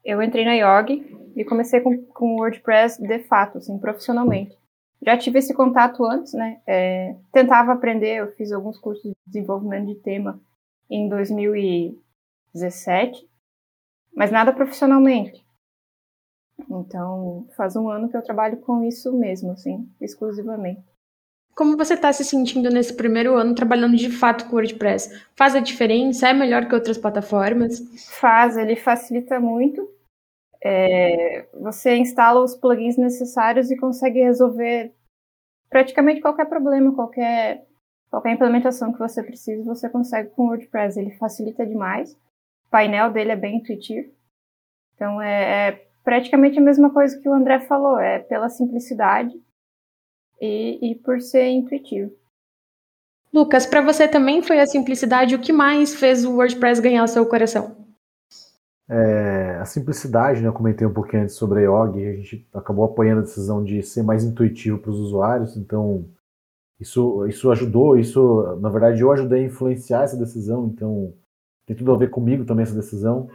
eu 0.03 0.21
entrei 0.21 0.45
na 0.45 0.53
Yog 0.53 1.03
e 1.35 1.43
comecei 1.43 1.81
com, 1.81 2.05
com 2.05 2.35
WordPress 2.37 3.01
de 3.01 3.17
fato, 3.19 3.57
assim, 3.57 3.79
profissionalmente. 3.79 4.55
Já 5.01 5.17
tive 5.17 5.39
esse 5.39 5.53
contato 5.53 6.05
antes, 6.05 6.33
né? 6.33 6.61
É, 6.67 7.15
tentava 7.31 7.71
aprender, 7.71 8.17
eu 8.17 8.35
fiz 8.35 8.51
alguns 8.51 8.77
cursos 8.77 9.03
de 9.03 9.13
desenvolvimento 9.25 9.87
de 9.87 9.95
tema 9.95 10.41
em 10.89 11.07
2017, 11.07 13.25
mas 14.13 14.29
nada 14.31 14.51
profissionalmente. 14.51 15.41
Então, 16.69 17.47
faz 17.55 17.77
um 17.77 17.89
ano 17.89 18.09
que 18.09 18.17
eu 18.17 18.21
trabalho 18.21 18.57
com 18.57 18.83
isso 18.83 19.17
mesmo, 19.17 19.51
assim, 19.51 19.89
exclusivamente. 20.01 20.83
Como 21.55 21.75
você 21.75 21.93
está 21.93 22.11
se 22.13 22.23
sentindo 22.23 22.69
nesse 22.69 22.95
primeiro 22.95 23.35
ano 23.35 23.53
trabalhando 23.53 23.97
de 23.97 24.09
fato 24.09 24.45
com 24.45 24.55
WordPress? 24.55 25.25
Faz 25.35 25.55
a 25.55 25.59
diferença? 25.59 26.29
É 26.29 26.33
melhor 26.33 26.67
que 26.67 26.73
outras 26.73 26.97
plataformas? 26.97 27.79
Faz, 28.19 28.55
ele 28.57 28.75
facilita 28.75 29.39
muito. 29.39 29.89
É, 30.63 31.47
você 31.53 31.95
instala 31.97 32.41
os 32.41 32.55
plugins 32.55 32.97
necessários 32.97 33.69
e 33.71 33.77
consegue 33.77 34.21
resolver 34.21 34.93
praticamente 35.69 36.21
qualquer 36.21 36.45
problema, 36.45 36.95
qualquer, 36.95 37.65
qualquer 38.09 38.31
implementação 38.31 38.91
que 38.91 38.99
você 38.99 39.21
precise, 39.21 39.63
você 39.63 39.89
consegue 39.89 40.29
com 40.29 40.43
o 40.43 40.47
WordPress. 40.47 40.97
Ele 40.97 41.11
facilita 41.11 41.65
demais. 41.65 42.13
O 42.67 42.69
painel 42.71 43.11
dele 43.11 43.31
é 43.31 43.35
bem 43.35 43.57
intuitivo. 43.57 44.09
Então 44.95 45.21
é, 45.21 45.69
é 45.69 45.85
praticamente 46.03 46.57
a 46.57 46.61
mesma 46.61 46.89
coisa 46.89 47.19
que 47.19 47.27
o 47.27 47.33
André 47.33 47.59
falou, 47.61 47.99
é 47.99 48.19
pela 48.19 48.49
simplicidade 48.49 49.37
e, 50.41 50.91
e 50.91 50.95
por 50.95 51.21
ser 51.21 51.47
intuitivo. 51.49 52.11
Lucas, 53.33 53.65
para 53.65 53.81
você 53.81 54.07
também 54.07 54.41
foi 54.41 54.59
a 54.59 54.65
simplicidade 54.65 55.35
o 55.35 55.39
que 55.39 55.53
mais 55.53 55.93
fez 55.93 56.25
o 56.25 56.35
WordPress 56.35 56.81
ganhar 56.81 57.03
o 57.03 57.07
seu 57.07 57.25
coração? 57.25 57.75
É, 58.89 59.57
a 59.61 59.65
simplicidade, 59.65 60.41
né, 60.41 60.47
eu 60.47 60.53
comentei 60.53 60.87
um 60.87 60.93
pouquinho 60.93 61.21
antes 61.21 61.35
sobre 61.35 61.59
a 61.59 61.63
IOG, 61.63 62.07
a 62.07 62.15
gente 62.15 62.47
acabou 62.51 62.85
apoiando 62.85 63.19
a 63.19 63.23
decisão 63.23 63.63
de 63.63 63.83
ser 63.83 64.01
mais 64.01 64.23
intuitivo 64.23 64.79
para 64.79 64.89
os 64.89 64.99
usuários, 64.99 65.55
então 65.55 66.09
isso, 66.79 67.27
isso 67.27 67.51
ajudou, 67.51 67.99
isso, 67.99 68.57
na 68.61 68.69
verdade, 68.69 69.01
eu 69.01 69.11
ajudei 69.11 69.41
a 69.41 69.47
influenciar 69.47 70.03
essa 70.03 70.17
decisão, 70.17 70.65
então 70.65 71.13
tem 71.67 71.75
tudo 71.75 71.93
a 71.93 71.97
ver 71.97 72.09
comigo 72.09 72.45
também 72.45 72.63
essa 72.63 72.73
decisão. 72.73 73.29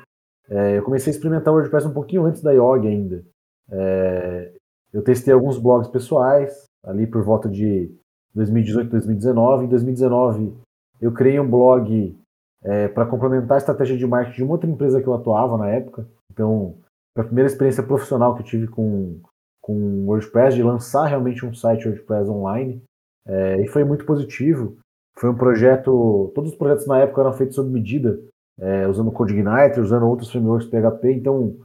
É, 0.48 0.76
eu 0.76 0.82
comecei 0.82 1.12
a 1.12 1.14
experimentar 1.14 1.52
o 1.52 1.56
WordPress 1.56 1.86
um 1.86 1.94
pouquinho 1.94 2.24
antes 2.24 2.42
da 2.42 2.52
IOG 2.52 2.88
ainda. 2.88 3.24
É, 3.70 4.52
eu 4.92 5.02
testei 5.02 5.32
alguns 5.32 5.56
blogs 5.56 5.88
pessoais, 5.88 6.64
ali 6.84 7.06
por 7.06 7.22
volta 7.22 7.48
de 7.48 7.90
2018, 8.34 8.90
2019. 8.90 9.64
Em 9.64 9.68
2019, 9.68 10.54
eu 11.00 11.12
criei 11.12 11.38
um 11.40 11.48
blog 11.48 12.16
é, 12.62 12.88
para 12.88 13.06
complementar 13.06 13.56
a 13.56 13.58
estratégia 13.58 13.96
de 13.96 14.06
marketing 14.06 14.36
de 14.36 14.42
uma 14.42 14.52
outra 14.52 14.70
empresa 14.70 15.00
que 15.00 15.06
eu 15.06 15.14
atuava 15.14 15.58
na 15.58 15.68
época. 15.68 16.06
Então, 16.32 16.76
foi 17.14 17.22
a 17.22 17.26
primeira 17.26 17.48
experiência 17.48 17.82
profissional 17.82 18.34
que 18.34 18.42
eu 18.42 18.46
tive 18.46 18.66
com, 18.66 19.20
com 19.62 20.06
WordPress, 20.06 20.56
de 20.56 20.62
lançar 20.62 21.06
realmente 21.06 21.44
um 21.44 21.54
site 21.54 21.86
WordPress 21.86 22.28
online. 22.28 22.82
É, 23.26 23.60
e 23.62 23.68
foi 23.68 23.84
muito 23.84 24.04
positivo. 24.04 24.76
Foi 25.18 25.30
um 25.30 25.36
projeto, 25.36 26.32
todos 26.34 26.50
os 26.50 26.56
projetos 26.56 26.86
na 26.86 26.98
época 26.98 27.20
eram 27.20 27.32
feitos 27.32 27.54
sob 27.54 27.70
medida, 27.70 28.18
é, 28.58 28.86
usando 28.88 29.12
CodeIgniter, 29.12 29.80
usando 29.80 30.06
outros 30.06 30.30
frameworks 30.30 30.68
PHP. 30.68 31.12
Então, 31.12 31.56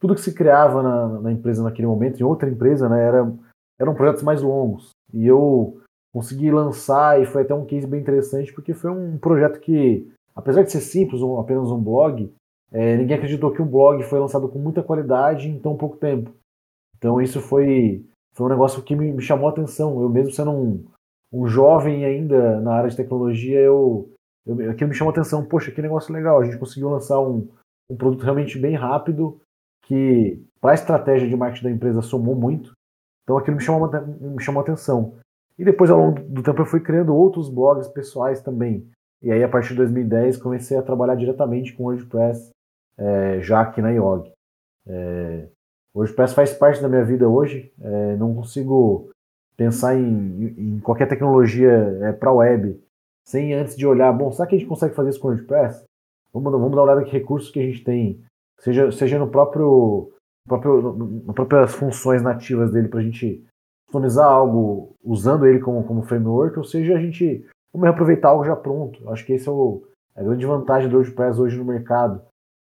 tudo 0.00 0.14
que 0.14 0.20
se 0.20 0.34
criava 0.34 0.82
na, 0.82 1.20
na, 1.20 1.32
empresa 1.32 1.62
naquele 1.62 1.86
momento, 1.86 2.20
em 2.20 2.24
outra 2.24 2.48
empresa, 2.48 2.88
né, 2.88 3.00
era, 3.00 3.32
eram 3.78 3.94
projetos 3.94 4.22
mais 4.22 4.42
longos. 4.42 4.90
E 5.12 5.26
eu 5.26 5.80
consegui 6.12 6.50
lançar, 6.50 7.20
e 7.20 7.26
foi 7.26 7.42
até 7.42 7.54
um 7.54 7.64
case 7.64 7.86
bem 7.86 8.00
interessante, 8.00 8.52
porque 8.52 8.74
foi 8.74 8.90
um 8.90 9.18
projeto 9.18 9.60
que 9.60 10.10
apesar 10.38 10.62
de 10.62 10.70
ser 10.70 10.80
simples, 10.80 11.20
um, 11.20 11.40
apenas 11.40 11.68
um 11.72 11.82
blog, 11.82 12.32
é, 12.70 12.96
ninguém 12.96 13.16
acreditou 13.16 13.50
que 13.50 13.60
um 13.60 13.66
blog 13.66 14.00
foi 14.04 14.20
lançado 14.20 14.48
com 14.48 14.58
muita 14.58 14.84
qualidade 14.84 15.48
em 15.48 15.58
tão 15.58 15.76
pouco 15.76 15.96
tempo. 15.96 16.30
Então 16.96 17.20
isso 17.20 17.40
foi, 17.40 18.04
foi 18.34 18.46
um 18.46 18.50
negócio 18.50 18.82
que 18.82 18.94
me, 18.94 19.12
me 19.12 19.20
chamou 19.20 19.48
a 19.48 19.52
atenção. 19.52 20.00
Eu 20.00 20.08
mesmo 20.08 20.30
sendo 20.30 20.52
um, 20.52 20.84
um 21.32 21.46
jovem 21.48 22.04
ainda 22.04 22.60
na 22.60 22.74
área 22.74 22.88
de 22.88 22.96
tecnologia, 22.96 23.58
eu, 23.58 24.08
eu 24.46 24.70
aquilo 24.70 24.90
me 24.90 24.94
chamou 24.94 25.10
a 25.10 25.12
atenção. 25.12 25.44
Poxa, 25.44 25.72
que 25.72 25.82
negócio 25.82 26.14
legal! 26.14 26.40
A 26.40 26.44
gente 26.44 26.58
conseguiu 26.58 26.88
lançar 26.88 27.20
um, 27.20 27.48
um 27.90 27.96
produto 27.96 28.22
realmente 28.22 28.58
bem 28.58 28.76
rápido 28.76 29.40
que 29.86 30.40
para 30.60 30.70
a 30.70 30.74
estratégia 30.74 31.28
de 31.28 31.36
marketing 31.36 31.64
da 31.64 31.70
empresa 31.70 32.00
somou 32.00 32.36
muito. 32.36 32.72
Então 33.28 33.36
aquilo 33.36 33.56
me 33.56 33.62
chamou, 33.62 33.90
me 34.18 34.42
chamou 34.42 34.62
atenção. 34.62 35.18
E 35.58 35.62
depois, 35.62 35.90
ao 35.90 35.98
longo 35.98 36.18
do 36.18 36.42
tempo, 36.42 36.62
eu 36.62 36.64
fui 36.64 36.80
criando 36.80 37.14
outros 37.14 37.50
blogs 37.50 37.86
pessoais 37.86 38.40
também. 38.40 38.88
E 39.20 39.30
aí, 39.30 39.44
a 39.44 39.48
partir 39.48 39.70
de 39.70 39.74
2010, 39.76 40.38
comecei 40.38 40.78
a 40.78 40.82
trabalhar 40.82 41.14
diretamente 41.14 41.74
com 41.74 41.82
WordPress, 41.82 42.50
é, 42.96 43.38
já 43.42 43.60
aqui 43.60 43.82
na 43.82 43.90
IOG. 43.90 44.32
É, 44.86 45.46
WordPress 45.94 46.34
faz 46.34 46.54
parte 46.54 46.80
da 46.80 46.88
minha 46.88 47.04
vida 47.04 47.28
hoje. 47.28 47.70
É, 47.78 48.16
não 48.16 48.34
consigo 48.34 49.10
pensar 49.58 49.94
em, 49.94 50.54
em 50.56 50.80
qualquer 50.80 51.06
tecnologia 51.06 51.98
é, 52.00 52.12
para 52.12 52.32
web 52.32 52.80
sem 53.26 53.52
antes 53.52 53.76
de 53.76 53.86
olhar, 53.86 54.10
bom, 54.10 54.32
será 54.32 54.48
que 54.48 54.54
a 54.56 54.58
gente 54.58 54.66
consegue 54.66 54.94
fazer 54.94 55.10
isso 55.10 55.20
com 55.20 55.28
WordPress? 55.28 55.84
Vamos, 56.32 56.50
vamos 56.50 56.70
dar 56.70 56.82
uma 56.82 56.92
olhada 56.92 57.04
que 57.04 57.12
recursos 57.12 57.50
que 57.50 57.60
a 57.60 57.62
gente 57.62 57.84
tem, 57.84 58.24
seja, 58.58 58.90
seja 58.90 59.18
no 59.18 59.28
próprio, 59.28 60.10
próprio 60.48 61.24
próprias 61.34 61.74
funções 61.74 62.22
nativas 62.22 62.72
dele 62.72 62.88
para 62.88 63.00
a 63.00 63.02
gente 63.02 63.44
customizar 63.86 64.26
algo 64.26 64.96
usando 65.02 65.46
ele 65.46 65.60
como, 65.60 65.84
como 65.84 66.02
framework, 66.02 66.58
ou 66.58 66.64
seja, 66.64 66.96
a 66.96 67.00
gente 67.00 67.46
como 67.72 67.84
reaproveitar 67.84 68.30
algo 68.30 68.44
já 68.44 68.56
pronto. 68.56 69.08
Acho 69.10 69.24
que 69.24 69.34
esse 69.34 69.48
é 69.48 69.52
o, 69.52 69.82
a 70.16 70.22
grande 70.22 70.44
vantagem 70.44 70.88
do 70.88 70.96
WordPress 70.96 71.40
hoje 71.40 71.56
no 71.56 71.64
mercado. 71.64 72.20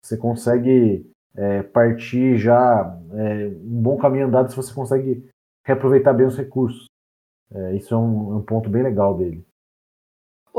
Você 0.03 0.17
consegue 0.17 1.09
é, 1.35 1.63
partir 1.63 2.37
já 2.37 2.99
é, 3.13 3.47
um 3.47 3.81
bom 3.81 3.97
caminho 3.97 4.27
andado 4.27 4.49
se 4.49 4.55
você 4.55 4.73
consegue 4.73 5.25
reaproveitar 5.65 6.13
bem 6.13 6.25
os 6.25 6.37
recursos. 6.37 6.85
É, 7.51 7.75
isso 7.75 7.93
é 7.93 7.97
um, 7.97 8.33
é 8.33 8.35
um, 8.37 8.41
ponto 8.41 8.69
bem 8.69 8.83
legal 8.83 9.15
dele. 9.17 9.45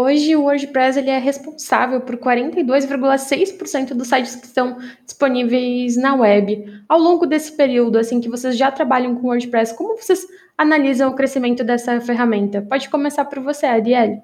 Hoje 0.00 0.36
o 0.36 0.42
WordPress 0.42 0.96
ele 0.96 1.10
é 1.10 1.18
responsável 1.18 2.00
por 2.00 2.16
42,6% 2.18 3.94
dos 3.94 4.06
sites 4.06 4.36
que 4.36 4.46
estão 4.46 4.78
disponíveis 5.04 5.96
na 5.96 6.14
web. 6.14 6.84
Ao 6.88 7.00
longo 7.00 7.26
desse 7.26 7.56
período, 7.56 7.98
assim 7.98 8.20
que 8.20 8.28
vocês 8.28 8.56
já 8.56 8.70
trabalham 8.70 9.16
com 9.16 9.26
WordPress, 9.26 9.76
como 9.76 9.96
vocês 9.96 10.24
analisam 10.56 11.10
o 11.10 11.16
crescimento 11.16 11.64
dessa 11.64 12.00
ferramenta? 12.00 12.62
Pode 12.62 12.88
começar 12.88 13.24
por 13.24 13.40
você, 13.40 13.66
Arielle. 13.66 14.22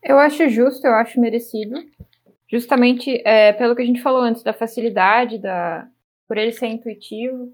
Eu 0.00 0.16
acho 0.20 0.48
justo, 0.48 0.86
eu 0.86 0.94
acho 0.94 1.20
merecido. 1.20 1.74
Justamente 2.48 3.20
é, 3.26 3.52
pelo 3.52 3.74
que 3.74 3.82
a 3.82 3.86
gente 3.86 4.00
falou 4.00 4.20
antes, 4.20 4.44
da 4.44 4.52
facilidade, 4.52 5.38
da, 5.38 5.90
por 6.28 6.36
ele 6.36 6.52
ser 6.52 6.68
intuitivo. 6.68 7.52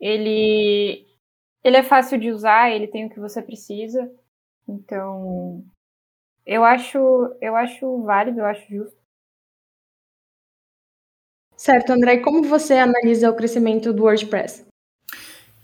Ele, 0.00 1.06
ele 1.62 1.76
é 1.76 1.84
fácil 1.84 2.18
de 2.18 2.32
usar, 2.32 2.72
ele 2.72 2.88
tem 2.88 3.06
o 3.06 3.10
que 3.10 3.20
você 3.20 3.40
precisa. 3.40 4.10
Então, 4.68 5.64
eu 6.46 6.64
acho, 6.64 6.98
eu 7.40 7.54
acho 7.56 8.02
válido, 8.02 8.40
eu 8.40 8.46
acho 8.46 8.68
justo. 8.68 8.96
Certo, 11.56 11.90
André, 11.90 12.18
como 12.18 12.42
você 12.42 12.74
analisa 12.74 13.30
o 13.30 13.36
crescimento 13.36 13.92
do 13.92 14.02
WordPress? 14.02 14.66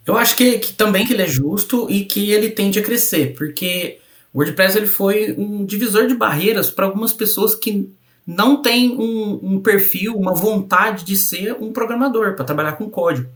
Eu 0.06 0.16
acho 0.16 0.36
que, 0.36 0.58
que, 0.58 0.72
também 0.72 1.06
que 1.06 1.12
ele 1.12 1.22
é 1.22 1.26
justo 1.26 1.90
e 1.90 2.04
que 2.04 2.30
ele 2.30 2.50
tende 2.50 2.78
a 2.78 2.82
crescer, 2.82 3.34
porque 3.36 3.98
o 4.32 4.38
WordPress 4.38 4.78
ele 4.78 4.86
foi 4.86 5.34
um 5.36 5.64
divisor 5.64 6.06
de 6.06 6.14
barreiras 6.14 6.70
para 6.70 6.86
algumas 6.86 7.12
pessoas 7.12 7.54
que 7.54 7.92
não 8.26 8.62
têm 8.62 8.96
um, 8.96 9.40
um, 9.42 9.60
perfil, 9.60 10.16
uma 10.16 10.34
vontade 10.34 11.04
de 11.04 11.16
ser 11.16 11.54
um 11.54 11.72
programador, 11.72 12.34
para 12.34 12.44
trabalhar 12.44 12.72
com 12.72 12.88
código. 12.88 13.28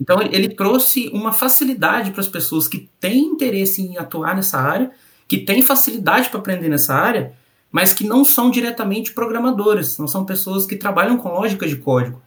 Então 0.00 0.20
ele 0.22 0.48
trouxe 0.48 1.08
uma 1.12 1.32
facilidade 1.32 2.10
para 2.10 2.20
as 2.20 2.28
pessoas 2.28 2.66
que 2.66 2.90
têm 3.00 3.20
interesse 3.20 3.80
em 3.80 3.96
atuar 3.96 4.34
nessa 4.34 4.58
área, 4.58 4.90
que 5.28 5.38
têm 5.38 5.62
facilidade 5.62 6.28
para 6.28 6.40
aprender 6.40 6.68
nessa 6.68 6.94
área, 6.94 7.32
mas 7.70 7.92
que 7.92 8.04
não 8.04 8.24
são 8.24 8.50
diretamente 8.50 9.12
programadores, 9.12 9.98
não 9.98 10.08
são 10.08 10.24
pessoas 10.24 10.66
que 10.66 10.76
trabalham 10.76 11.16
com 11.16 11.28
lógica 11.28 11.66
de 11.66 11.76
código. 11.76 12.20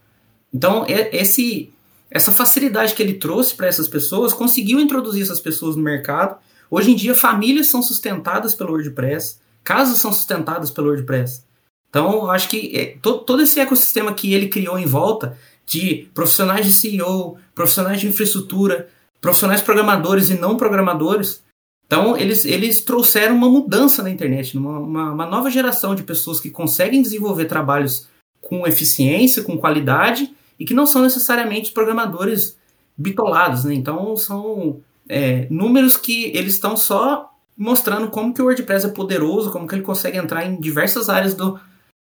Então 0.52 0.84
esse 0.86 1.72
essa 2.10 2.32
facilidade 2.32 2.94
que 2.94 3.02
ele 3.02 3.14
trouxe 3.14 3.54
para 3.54 3.66
essas 3.66 3.86
pessoas 3.86 4.32
conseguiu 4.32 4.80
introduzir 4.80 5.22
essas 5.22 5.40
pessoas 5.40 5.76
no 5.76 5.82
mercado. 5.82 6.38
Hoje 6.70 6.90
em 6.90 6.96
dia, 6.96 7.14
famílias 7.14 7.66
são 7.66 7.82
sustentadas 7.82 8.54
pelo 8.54 8.72
WordPress, 8.72 9.38
casas 9.62 9.98
são 9.98 10.12
sustentadas 10.12 10.70
pelo 10.70 10.88
WordPress. 10.88 11.44
Então, 11.90 12.30
acho 12.30 12.48
que 12.48 12.76
é, 12.76 12.98
todo 13.00 13.40
esse 13.40 13.60
ecossistema 13.60 14.12
que 14.12 14.32
ele 14.32 14.48
criou 14.48 14.78
em 14.78 14.86
volta 14.86 15.36
de 15.68 16.08
profissionais 16.14 16.64
de 16.64 16.72
CEO, 16.72 17.36
profissionais 17.54 18.00
de 18.00 18.08
infraestrutura, 18.08 18.88
profissionais 19.20 19.60
programadores 19.60 20.30
e 20.30 20.34
não 20.34 20.56
programadores. 20.56 21.42
Então, 21.86 22.16
eles, 22.16 22.44
eles 22.46 22.80
trouxeram 22.80 23.36
uma 23.36 23.48
mudança 23.48 24.02
na 24.02 24.10
internet, 24.10 24.56
uma, 24.56 24.78
uma, 24.78 25.12
uma 25.12 25.26
nova 25.26 25.50
geração 25.50 25.94
de 25.94 26.02
pessoas 26.02 26.40
que 26.40 26.50
conseguem 26.50 27.02
desenvolver 27.02 27.44
trabalhos 27.44 28.08
com 28.40 28.66
eficiência, 28.66 29.42
com 29.42 29.58
qualidade 29.58 30.32
e 30.58 30.64
que 30.64 30.74
não 30.74 30.86
são 30.86 31.02
necessariamente 31.02 31.72
programadores 31.72 32.56
bitolados, 32.96 33.64
né? 33.64 33.74
Então 33.74 34.16
são 34.16 34.80
é, 35.08 35.46
números 35.50 35.96
que 35.96 36.26
eles 36.34 36.54
estão 36.54 36.76
só 36.76 37.30
mostrando 37.56 38.08
como 38.08 38.32
que 38.32 38.40
o 38.40 38.46
WordPress 38.46 38.86
é 38.86 38.90
poderoso, 38.90 39.50
como 39.50 39.66
que 39.66 39.74
ele 39.74 39.82
consegue 39.82 40.16
entrar 40.16 40.46
em 40.46 40.58
diversas 40.58 41.08
áreas 41.08 41.34
do, 41.34 41.58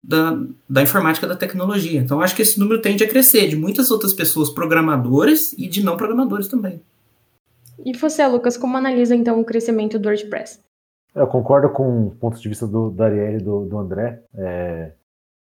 da, 0.03 0.37
da 0.69 0.81
informática 0.81 1.25
da 1.25 1.35
tecnologia. 1.35 1.99
Então 1.99 2.19
acho 2.19 2.35
que 2.35 2.41
esse 2.41 2.59
número 2.59 2.81
tende 2.81 3.03
a 3.03 3.09
crescer 3.09 3.47
de 3.47 3.55
muitas 3.55 3.89
outras 3.89 4.13
pessoas 4.13 4.49
programadores 4.49 5.53
e 5.53 5.67
de 5.67 5.83
não 5.83 5.95
programadores 5.95 6.47
também. 6.47 6.81
E 7.85 7.95
você, 7.97 8.25
Lucas, 8.27 8.57
como 8.57 8.77
analisa 8.77 9.15
então 9.15 9.39
o 9.39 9.45
crescimento 9.45 9.97
do 9.97 10.07
WordPress? 10.07 10.59
Eu 11.15 11.27
concordo 11.27 11.69
com 11.69 12.07
o 12.07 12.11
ponto 12.11 12.39
de 12.39 12.49
vista 12.49 12.67
do, 12.67 12.89
do 12.89 13.03
Ariel 13.03 13.37
e 13.37 13.43
do, 13.43 13.65
do 13.65 13.77
André. 13.77 14.21
É, 14.35 14.91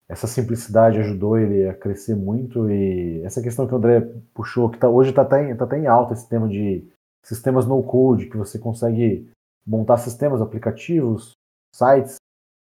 essa 0.08 0.26
simplicidade 0.26 0.98
ajudou 0.98 1.38
ele 1.38 1.68
a 1.68 1.74
crescer 1.74 2.14
muito 2.14 2.70
e 2.70 3.20
essa 3.24 3.42
questão 3.42 3.66
que 3.66 3.74
o 3.74 3.76
André 3.76 4.00
puxou, 4.32 4.70
que 4.70 4.78
tá, 4.78 4.88
hoje 4.88 5.10
está 5.10 5.22
até, 5.22 5.54
tá 5.54 5.64
até 5.64 5.78
em 5.78 5.86
alta 5.86 6.14
esse 6.14 6.28
tema 6.28 6.48
de 6.48 6.86
sistemas 7.22 7.66
no 7.66 7.82
code, 7.82 8.26
que 8.26 8.36
você 8.36 8.58
consegue 8.58 9.28
montar 9.66 9.98
sistemas, 9.98 10.40
aplicativos, 10.40 11.32
sites, 11.74 12.16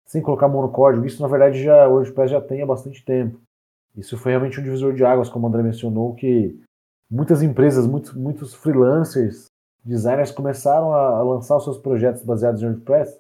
sem 0.07 0.23
colocar 0.23 0.49
monocódigo. 0.49 1.07
Isso, 1.07 1.23
na 1.23 1.29
verdade, 1.29 1.63
já 1.63 1.89
o 1.89 1.95
WordPress 1.95 2.33
já 2.33 2.41
tem 2.41 2.63
há 2.63 2.67
bastante 2.67 3.05
tempo. 3.05 3.41
Isso 3.97 4.19
foi 4.19 4.33
realmente 4.33 4.61
um 4.61 4.63
divisor 4.63 4.93
de 4.93 5.05
águas, 5.05 5.29
como 5.29 5.47
o 5.47 5.49
André 5.49 5.63
mencionou, 5.63 6.15
que 6.15 6.59
muitas 7.11 7.43
empresas, 7.43 7.87
muitos, 7.87 8.13
muitos 8.15 8.55
freelancers, 8.55 9.47
designers 9.85 10.31
começaram 10.31 10.93
a, 10.93 11.19
a 11.19 11.23
lançar 11.23 11.57
os 11.57 11.65
seus 11.65 11.79
projetos 11.79 12.23
baseados 12.23 12.63
em 12.63 12.67
WordPress 12.67 13.19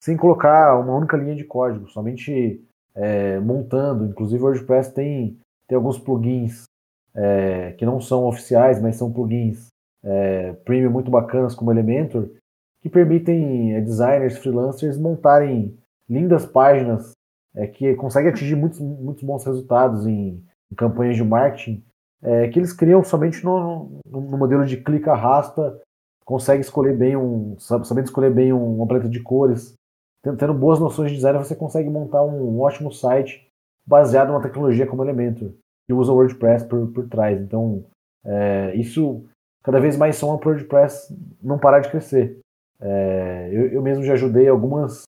sem 0.00 0.16
colocar 0.16 0.78
uma 0.78 0.94
única 0.94 1.16
linha 1.16 1.34
de 1.34 1.44
código, 1.44 1.88
somente 1.88 2.62
é, 2.94 3.38
montando. 3.40 4.04
Inclusive, 4.04 4.42
o 4.42 4.46
WordPress 4.46 4.92
tem, 4.92 5.38
tem 5.66 5.76
alguns 5.76 5.98
plugins 5.98 6.64
é, 7.14 7.72
que 7.72 7.84
não 7.84 8.00
são 8.00 8.26
oficiais, 8.26 8.80
mas 8.80 8.96
são 8.96 9.12
plugins 9.12 9.68
é, 10.04 10.52
premium 10.64 10.90
muito 10.90 11.10
bacanas, 11.10 11.54
como 11.54 11.72
Elementor, 11.72 12.30
que 12.80 12.88
permitem 12.88 13.74
é, 13.74 13.80
designers, 13.80 14.38
freelancers 14.38 14.96
montarem 14.96 15.76
lindas 16.08 16.46
páginas 16.46 17.12
é, 17.54 17.66
que 17.66 17.94
conseguem 17.94 18.30
atingir 18.30 18.54
muitos, 18.54 18.80
muitos 18.80 19.22
bons 19.22 19.44
resultados 19.44 20.06
em, 20.06 20.42
em 20.70 20.74
campanhas 20.74 21.16
de 21.16 21.24
marketing, 21.24 21.82
é, 22.22 22.48
que 22.48 22.58
eles 22.58 22.72
criam 22.72 23.02
somente 23.02 23.44
no, 23.44 24.00
no, 24.06 24.20
no 24.20 24.38
modelo 24.38 24.64
de 24.64 24.76
clica-arrasta, 24.76 25.80
consegue 26.24 26.60
escolher 26.60 26.96
bem 26.96 27.16
um, 27.16 27.56
sabendo 27.58 28.06
escolher 28.06 28.32
bem 28.32 28.52
um, 28.52 28.76
uma 28.76 28.86
paleta 28.86 29.08
de 29.08 29.20
cores, 29.22 29.74
tendo 30.22 30.54
boas 30.54 30.80
noções 30.80 31.10
de 31.10 31.16
design, 31.16 31.38
você 31.38 31.54
consegue 31.54 31.88
montar 31.88 32.24
um 32.24 32.60
ótimo 32.60 32.92
site 32.92 33.46
baseado 33.86 34.28
numa 34.28 34.42
tecnologia 34.42 34.86
como 34.86 35.04
Elementor, 35.04 35.52
que 35.86 35.92
usa 35.92 36.10
o 36.10 36.16
WordPress 36.16 36.64
por, 36.64 36.88
por 36.88 37.08
trás. 37.08 37.40
Então, 37.40 37.84
é, 38.24 38.74
isso 38.74 39.24
cada 39.62 39.78
vez 39.78 39.96
mais 39.96 40.16
soma 40.16 40.38
para 40.38 40.48
o 40.48 40.52
WordPress 40.52 41.16
não 41.40 41.58
parar 41.58 41.80
de 41.80 41.90
crescer. 41.90 42.40
É, 42.80 43.48
eu, 43.52 43.66
eu, 43.68 43.82
mesmo 43.82 44.02
já 44.02 44.14
ajudei 44.14 44.48
algumas, 44.48 45.02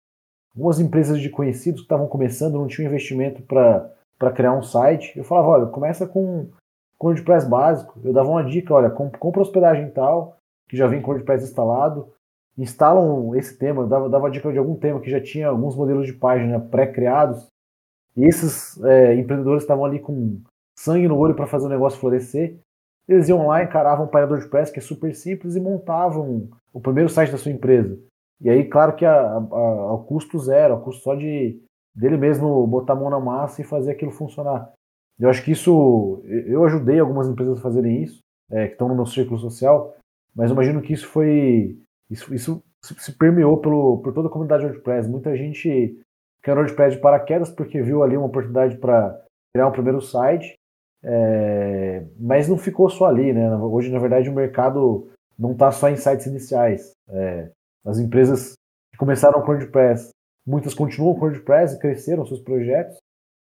algumas 0.58 0.80
empresas 0.80 1.20
de 1.20 1.30
conhecidos 1.30 1.80
que 1.80 1.84
estavam 1.84 2.08
começando, 2.08 2.54
não 2.54 2.66
tinham 2.66 2.88
investimento 2.88 3.40
para 3.42 4.32
criar 4.34 4.52
um 4.52 4.62
site. 4.62 5.16
Eu 5.16 5.22
falava, 5.22 5.48
olha, 5.48 5.66
começa 5.66 6.04
com, 6.04 6.50
com 6.98 7.06
WordPress 7.06 7.48
básico. 7.48 8.00
Eu 8.04 8.12
dava 8.12 8.28
uma 8.28 8.44
dica, 8.44 8.74
olha, 8.74 8.90
compra 8.90 9.40
hospedagem 9.40 9.88
tal, 9.90 10.36
que 10.68 10.76
já 10.76 10.88
vem 10.88 11.00
com 11.00 11.12
WordPress 11.12 11.44
instalado, 11.44 12.12
instalam 12.58 13.36
esse 13.36 13.56
tema, 13.56 13.82
eu 13.82 13.86
dava, 13.86 14.08
dava 14.08 14.30
dica 14.30 14.50
de 14.50 14.58
algum 14.58 14.74
tema 14.74 15.00
que 15.00 15.08
já 15.08 15.20
tinha 15.20 15.46
alguns 15.46 15.76
modelos 15.76 16.06
de 16.06 16.12
página 16.12 16.58
pré-criados, 16.58 17.46
e 18.16 18.24
esses 18.24 18.82
é, 18.82 19.14
empreendedores 19.14 19.62
estavam 19.62 19.84
ali 19.84 20.00
com 20.00 20.40
sangue 20.76 21.06
no 21.06 21.16
olho 21.16 21.36
para 21.36 21.46
fazer 21.46 21.66
o 21.66 21.70
negócio 21.70 22.00
florescer. 22.00 22.58
Eles 23.08 23.28
iam 23.28 23.46
lá, 23.46 23.62
encaravam 23.62 24.06
um 24.06 24.08
painel 24.08 24.26
de 24.26 24.34
WordPress 24.34 24.72
que 24.72 24.80
é 24.80 24.82
super 24.82 25.14
simples 25.14 25.54
e 25.54 25.60
montavam 25.60 26.48
o 26.72 26.80
primeiro 26.80 27.08
site 27.08 27.30
da 27.30 27.38
sua 27.38 27.52
empresa. 27.52 27.96
E 28.40 28.48
aí, 28.48 28.64
claro 28.64 28.94
que 28.94 29.04
a, 29.04 29.12
a, 29.12 29.38
ao 29.38 30.04
custo 30.04 30.38
zero, 30.38 30.74
ao 30.74 30.80
custo 30.80 31.02
só 31.02 31.14
de 31.14 31.60
dele 31.94 32.16
mesmo 32.16 32.64
botar 32.66 32.92
a 32.92 32.96
mão 32.96 33.10
na 33.10 33.18
massa 33.18 33.60
e 33.60 33.64
fazer 33.64 33.90
aquilo 33.90 34.12
funcionar. 34.12 34.72
Eu 35.18 35.28
acho 35.28 35.44
que 35.44 35.50
isso, 35.50 36.22
eu 36.24 36.64
ajudei 36.64 37.00
algumas 37.00 37.28
empresas 37.28 37.58
a 37.58 37.62
fazerem 37.62 38.04
isso, 38.04 38.20
é, 38.50 38.68
que 38.68 38.74
estão 38.74 38.88
no 38.88 38.94
meu 38.94 39.06
círculo 39.06 39.38
social, 39.40 39.96
mas 40.34 40.52
imagino 40.52 40.80
que 40.80 40.92
isso 40.92 41.08
foi, 41.08 41.76
isso, 42.08 42.32
isso 42.32 42.62
se 42.80 43.12
permeou 43.18 43.58
pelo, 43.58 43.98
por 43.98 44.14
toda 44.14 44.28
a 44.28 44.30
comunidade 44.30 44.64
WordPress. 44.64 45.08
Muita 45.08 45.36
gente 45.36 46.00
caiu 46.40 46.54
no 46.54 46.60
WordPress 46.60 46.94
de 46.94 47.02
paraquedas 47.02 47.50
porque 47.50 47.82
viu 47.82 48.04
ali 48.04 48.16
uma 48.16 48.26
oportunidade 48.26 48.76
para 48.76 49.20
criar 49.52 49.66
um 49.66 49.72
primeiro 49.72 50.00
site, 50.00 50.54
é, 51.02 52.04
mas 52.16 52.48
não 52.48 52.56
ficou 52.56 52.88
só 52.88 53.06
ali, 53.06 53.32
né? 53.32 53.52
Hoje, 53.56 53.90
na 53.90 53.98
verdade, 53.98 54.30
o 54.30 54.34
mercado 54.34 55.08
não 55.36 55.52
está 55.52 55.72
só 55.72 55.88
em 55.88 55.96
sites 55.96 56.26
iniciais. 56.26 56.92
É, 57.08 57.50
as 57.88 57.98
empresas 57.98 58.52
que 58.92 58.98
começaram 58.98 59.40
com 59.40 59.52
WordPress, 59.52 60.10
muitas 60.46 60.74
continuam 60.74 61.14
com 61.14 61.22
WordPress 61.22 61.74
e 61.74 61.78
cresceram 61.78 62.26
seus 62.26 62.40
projetos. 62.40 62.98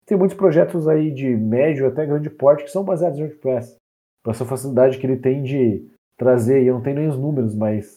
Tem 0.06 0.18
muitos 0.18 0.36
projetos 0.36 0.88
aí 0.88 1.12
de 1.12 1.36
médio 1.36 1.88
até 1.88 2.06
grande 2.06 2.30
porte 2.30 2.64
que 2.64 2.72
são 2.72 2.84
baseados 2.84 3.20
em 3.20 3.24
WordPress. 3.24 3.76
Por 4.24 4.32
essa 4.32 4.46
facilidade 4.46 4.98
que 4.98 5.06
ele 5.06 5.18
tem 5.18 5.44
de 5.44 5.88
trazer, 6.18 6.64
e 6.64 6.68
eu 6.68 6.74
não 6.74 6.82
tenho 6.82 6.98
nem 6.98 7.08
os 7.08 7.18
números, 7.18 7.56
mas 7.56 7.96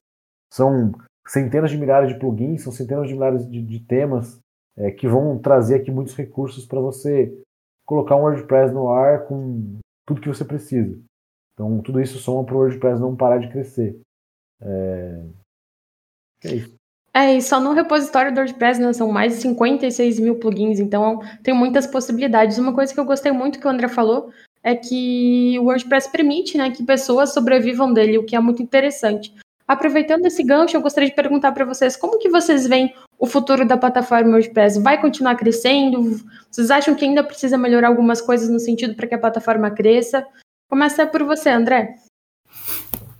são 0.52 0.92
centenas 1.26 1.70
de 1.70 1.78
milhares 1.78 2.08
de 2.12 2.18
plugins, 2.18 2.62
são 2.62 2.72
centenas 2.72 3.08
de 3.08 3.14
milhares 3.14 3.48
de, 3.48 3.62
de 3.62 3.80
temas 3.80 4.38
é, 4.76 4.90
que 4.90 5.08
vão 5.08 5.38
trazer 5.38 5.76
aqui 5.76 5.90
muitos 5.90 6.14
recursos 6.14 6.66
para 6.66 6.80
você 6.80 7.32
colocar 7.86 8.16
um 8.16 8.22
WordPress 8.22 8.74
no 8.74 8.90
ar 8.90 9.26
com 9.26 9.78
tudo 10.06 10.20
que 10.20 10.28
você 10.28 10.44
precisa. 10.44 10.98
Então, 11.54 11.80
tudo 11.80 12.00
isso 12.00 12.18
soma 12.18 12.44
para 12.44 12.54
o 12.54 12.58
WordPress 12.58 13.00
não 13.00 13.16
parar 13.16 13.38
de 13.38 13.48
crescer. 13.48 13.98
É, 14.60 15.22
é 16.44 16.54
isso. 16.54 16.74
É, 17.14 17.34
e 17.34 17.40
só 17.40 17.58
no 17.58 17.72
repositório 17.72 18.30
do 18.30 18.36
WordPress 18.36 18.78
né, 18.78 18.92
são 18.92 19.10
mais 19.10 19.34
de 19.34 19.40
56 19.40 20.20
mil 20.20 20.34
plugins, 20.34 20.78
então 20.78 21.20
tem 21.42 21.54
muitas 21.54 21.86
possibilidades. 21.86 22.58
Uma 22.58 22.74
coisa 22.74 22.92
que 22.92 23.00
eu 23.00 23.06
gostei 23.06 23.32
muito 23.32 23.58
que 23.58 23.66
o 23.66 23.70
André 23.70 23.88
falou 23.88 24.30
é 24.62 24.74
que 24.74 25.58
o 25.58 25.64
WordPress 25.64 26.10
permite 26.10 26.58
né, 26.58 26.70
que 26.70 26.82
pessoas 26.82 27.32
sobrevivam 27.32 27.90
dele, 27.90 28.18
o 28.18 28.24
que 28.24 28.36
é 28.36 28.40
muito 28.40 28.62
interessante. 28.62 29.34
Aproveitando 29.66 30.26
esse 30.26 30.42
gancho, 30.42 30.76
eu 30.76 30.82
gostaria 30.82 31.08
de 31.08 31.16
perguntar 31.16 31.52
para 31.52 31.64
vocês 31.64 31.96
como 31.96 32.18
que 32.18 32.28
vocês 32.28 32.66
veem 32.66 32.94
o 33.18 33.26
futuro 33.26 33.66
da 33.66 33.78
plataforma 33.78 34.32
WordPress? 34.32 34.78
Vai 34.80 35.00
continuar 35.00 35.36
crescendo? 35.36 36.20
Vocês 36.50 36.70
acham 36.70 36.94
que 36.94 37.04
ainda 37.04 37.24
precisa 37.24 37.56
melhorar 37.56 37.88
algumas 37.88 38.20
coisas 38.20 38.50
no 38.50 38.60
sentido 38.60 38.94
para 38.94 39.06
que 39.06 39.14
a 39.14 39.18
plataforma 39.18 39.70
cresça? 39.70 40.26
Começa 40.68 41.06
por 41.06 41.22
você, 41.24 41.48
André. 41.48 41.96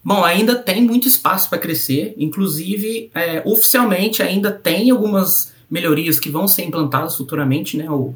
Bom, 0.07 0.23
ainda 0.23 0.55
tem 0.55 0.85
muito 0.85 1.09
espaço 1.09 1.49
para 1.49 1.59
crescer, 1.59 2.15
inclusive 2.17 3.11
é, 3.13 3.43
oficialmente 3.45 4.23
ainda 4.23 4.53
tem 4.53 4.89
algumas 4.89 5.53
melhorias 5.69 6.21
que 6.21 6.31
vão 6.31 6.47
ser 6.47 6.63
implantadas 6.63 7.17
futuramente, 7.17 7.77
né? 7.77 7.91
O, 7.91 8.15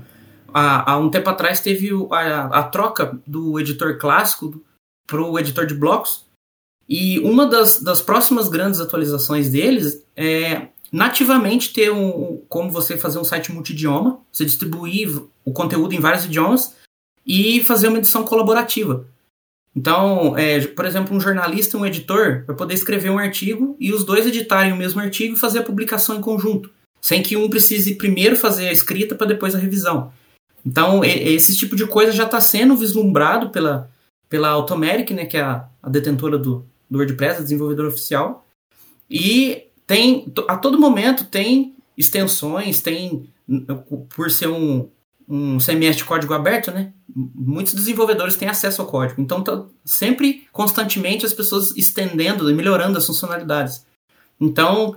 há, 0.54 0.96
um 0.96 1.10
tempo 1.10 1.28
atrás 1.28 1.58
teve 1.58 1.90
a, 2.12 2.60
a 2.60 2.62
troca 2.62 3.18
do 3.26 3.58
editor 3.58 3.98
clássico 3.98 4.62
para 5.04 5.20
o 5.20 5.36
editor 5.36 5.66
de 5.66 5.74
blocos, 5.74 6.24
e 6.88 7.18
uma 7.18 7.44
das, 7.44 7.82
das 7.82 8.00
próximas 8.00 8.48
grandes 8.48 8.80
atualizações 8.80 9.50
deles 9.50 10.04
é 10.16 10.68
nativamente 10.92 11.72
ter 11.72 11.90
um, 11.90 12.40
como 12.48 12.70
você 12.70 12.96
fazer 12.96 13.18
um 13.18 13.24
site 13.24 13.50
multidioma, 13.50 14.20
você 14.30 14.44
distribuir 14.44 15.20
o 15.44 15.52
conteúdo 15.52 15.92
em 15.92 15.98
vários 15.98 16.24
idiomas 16.24 16.72
e 17.26 17.64
fazer 17.64 17.88
uma 17.88 17.98
edição 17.98 18.22
colaborativa. 18.22 19.08
Então, 19.74 20.36
é, 20.36 20.66
por 20.66 20.84
exemplo, 20.84 21.16
um 21.16 21.20
jornalista 21.20 21.76
e 21.76 21.80
um 21.80 21.86
editor 21.86 22.44
vai 22.46 22.56
poder 22.56 22.74
escrever 22.74 23.10
um 23.10 23.18
artigo 23.18 23.76
e 23.78 23.92
os 23.92 24.04
dois 24.04 24.26
editarem 24.26 24.72
o 24.72 24.76
mesmo 24.76 25.00
artigo 25.00 25.34
e 25.34 25.38
fazer 25.38 25.60
a 25.60 25.64
publicação 25.64 26.16
em 26.16 26.20
conjunto, 26.20 26.70
sem 27.00 27.22
que 27.22 27.36
um 27.36 27.48
precise 27.48 27.94
primeiro 27.94 28.36
fazer 28.36 28.68
a 28.68 28.72
escrita 28.72 29.14
para 29.14 29.28
depois 29.28 29.54
a 29.54 29.58
revisão. 29.58 30.12
Então, 30.66 31.04
esse 31.04 31.56
tipo 31.56 31.76
de 31.76 31.86
coisa 31.86 32.12
já 32.12 32.24
está 32.24 32.40
sendo 32.40 32.76
vislumbrado 32.76 33.50
pela, 33.50 33.90
pela 34.28 34.48
Automeric, 34.48 35.14
né, 35.14 35.24
que 35.24 35.36
é 35.36 35.40
a, 35.40 35.66
a 35.82 35.88
detentora 35.88 36.36
do, 36.36 36.66
do 36.90 36.98
WordPress, 36.98 37.38
a 37.38 37.42
desenvolvedora 37.42 37.88
oficial. 37.88 38.44
E 39.08 39.64
tem 39.86 40.32
a 40.48 40.56
todo 40.56 40.78
momento 40.78 41.24
tem 41.24 41.74
extensões, 41.96 42.80
tem 42.80 43.28
por 44.14 44.30
ser 44.30 44.48
um, 44.48 44.88
um 45.30 45.58
CMS 45.58 45.96
de 45.96 46.04
código 46.04 46.34
aberto, 46.34 46.72
né? 46.72 46.92
Muitos 47.14 47.72
desenvolvedores 47.72 48.34
têm 48.34 48.48
acesso 48.48 48.82
ao 48.82 48.88
código. 48.88 49.20
Então, 49.20 49.42
tá 49.42 49.64
sempre, 49.84 50.48
constantemente, 50.50 51.24
as 51.24 51.32
pessoas 51.32 51.76
estendendo 51.76 52.50
e 52.50 52.54
melhorando 52.54 52.98
as 52.98 53.06
funcionalidades. 53.06 53.86
Então, 54.40 54.96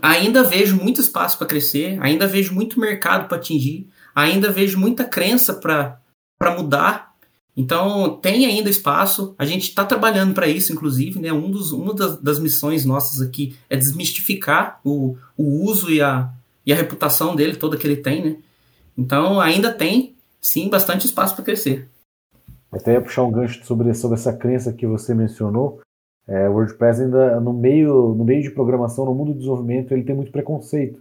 ainda 0.00 0.44
vejo 0.44 0.76
muito 0.76 1.00
espaço 1.00 1.36
para 1.38 1.46
crescer, 1.48 1.98
ainda 2.00 2.28
vejo 2.28 2.54
muito 2.54 2.78
mercado 2.78 3.26
para 3.26 3.36
atingir, 3.36 3.88
ainda 4.14 4.52
vejo 4.52 4.78
muita 4.78 5.04
crença 5.04 5.54
para 5.54 6.56
mudar. 6.56 7.12
Então, 7.56 8.20
tem 8.20 8.46
ainda 8.46 8.70
espaço. 8.70 9.34
A 9.36 9.44
gente 9.44 9.68
está 9.68 9.84
trabalhando 9.84 10.34
para 10.34 10.46
isso, 10.46 10.72
inclusive. 10.72 11.18
Né? 11.18 11.32
Um 11.32 11.50
dos, 11.50 11.72
uma 11.72 11.94
das, 11.94 12.20
das, 12.20 12.38
missões 12.38 12.84
nossas 12.84 13.20
aqui 13.20 13.56
é 13.68 13.76
desmistificar 13.76 14.78
o, 14.84 15.16
o 15.36 15.64
uso 15.64 15.90
e 15.90 16.00
a, 16.00 16.30
e 16.64 16.72
a 16.72 16.76
reputação 16.76 17.34
dele, 17.34 17.56
toda 17.56 17.76
que 17.76 17.86
ele 17.86 17.96
tem. 17.96 18.24
Né? 18.24 18.36
Então 18.96 19.40
ainda 19.40 19.72
tem, 19.72 20.16
sim, 20.40 20.68
bastante 20.68 21.06
espaço 21.06 21.34
para 21.34 21.44
crescer. 21.44 21.88
Até 22.72 22.92
ia 22.92 23.00
puxar 23.00 23.22
um 23.24 23.30
gancho 23.30 23.64
sobre, 23.64 23.92
sobre 23.94 24.16
essa 24.16 24.36
crença 24.36 24.72
que 24.72 24.86
você 24.86 25.14
mencionou. 25.14 25.80
É, 26.26 26.48
o 26.48 26.54
WordPress 26.54 27.02
ainda 27.02 27.40
no 27.40 27.52
meio, 27.52 28.14
no 28.14 28.24
meio 28.24 28.42
de 28.42 28.50
programação, 28.50 29.04
no 29.04 29.14
mundo 29.14 29.32
do 29.32 29.38
desenvolvimento, 29.38 29.92
ele 29.92 30.04
tem 30.04 30.14
muito 30.14 30.32
preconceito. 30.32 31.00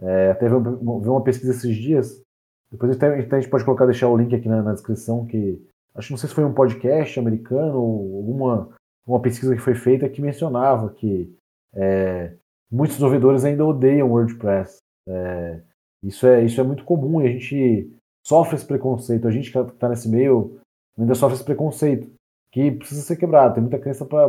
É, 0.00 0.30
até 0.30 0.48
vi 0.48 0.54
uma 0.54 1.22
pesquisa 1.22 1.52
esses 1.52 1.76
dias. 1.76 2.22
Depois 2.70 2.90
até, 2.92 3.20
até 3.20 3.36
a 3.36 3.40
gente 3.40 3.50
pode 3.50 3.64
colocar, 3.64 3.86
deixar 3.86 4.08
o 4.08 4.16
link 4.16 4.34
aqui 4.34 4.48
na, 4.48 4.62
na, 4.62 4.72
descrição, 4.72 5.26
que 5.26 5.62
acho 5.94 6.08
que 6.08 6.12
não 6.12 6.18
sei 6.18 6.28
se 6.28 6.34
foi 6.34 6.44
um 6.44 6.54
podcast 6.54 7.18
americano 7.20 7.78
ou 7.78 8.16
alguma 8.16 8.68
uma 9.06 9.20
pesquisa 9.20 9.54
que 9.54 9.60
foi 9.60 9.74
feita 9.74 10.08
que 10.08 10.22
mencionava 10.22 10.88
que 10.88 11.30
é, 11.74 12.32
muitos 12.72 12.96
desenvolvedores 12.96 13.44
ainda 13.44 13.64
odeiam 13.64 14.10
WordPress. 14.10 14.78
É, 15.06 15.60
isso 16.04 16.26
é, 16.26 16.44
isso 16.44 16.60
é 16.60 16.64
muito 16.64 16.84
comum 16.84 17.20
e 17.20 17.26
a 17.26 17.30
gente 17.30 17.90
sofre 18.24 18.56
esse 18.56 18.66
preconceito. 18.66 19.26
A 19.26 19.30
gente 19.30 19.50
que 19.50 19.58
está 19.58 19.88
nesse 19.88 20.08
meio 20.08 20.58
ainda 20.98 21.14
sofre 21.14 21.36
esse 21.36 21.44
preconceito 21.44 22.12
que 22.52 22.70
precisa 22.70 23.02
ser 23.02 23.16
quebrado. 23.16 23.54
Tem 23.54 23.62
muita 23.62 23.78
crença 23.78 24.04
para 24.04 24.28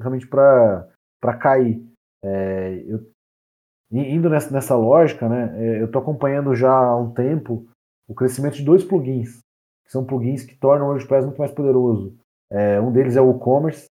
realmente 0.00 0.26
para 0.26 0.88
cair. 1.38 1.84
É, 2.24 2.82
eu, 2.86 3.06
indo 3.92 4.30
nessa, 4.30 4.50
nessa 4.50 4.74
lógica, 4.74 5.28
né, 5.28 5.54
é, 5.58 5.80
eu 5.80 5.86
estou 5.86 6.00
acompanhando 6.00 6.54
já 6.54 6.72
há 6.72 6.96
um 6.96 7.12
tempo 7.12 7.66
o 8.08 8.14
crescimento 8.14 8.56
de 8.56 8.64
dois 8.64 8.84
plugins, 8.84 9.40
que 9.84 9.92
são 9.92 10.04
plugins 10.04 10.44
que 10.44 10.56
tornam 10.56 10.86
o 10.86 10.90
WordPress 10.90 11.26
muito 11.26 11.38
mais 11.38 11.52
poderoso. 11.52 12.16
É, 12.50 12.80
um 12.80 12.92
deles 12.92 13.16
é 13.16 13.20
o 13.20 13.32
e-commerce, 13.32 13.86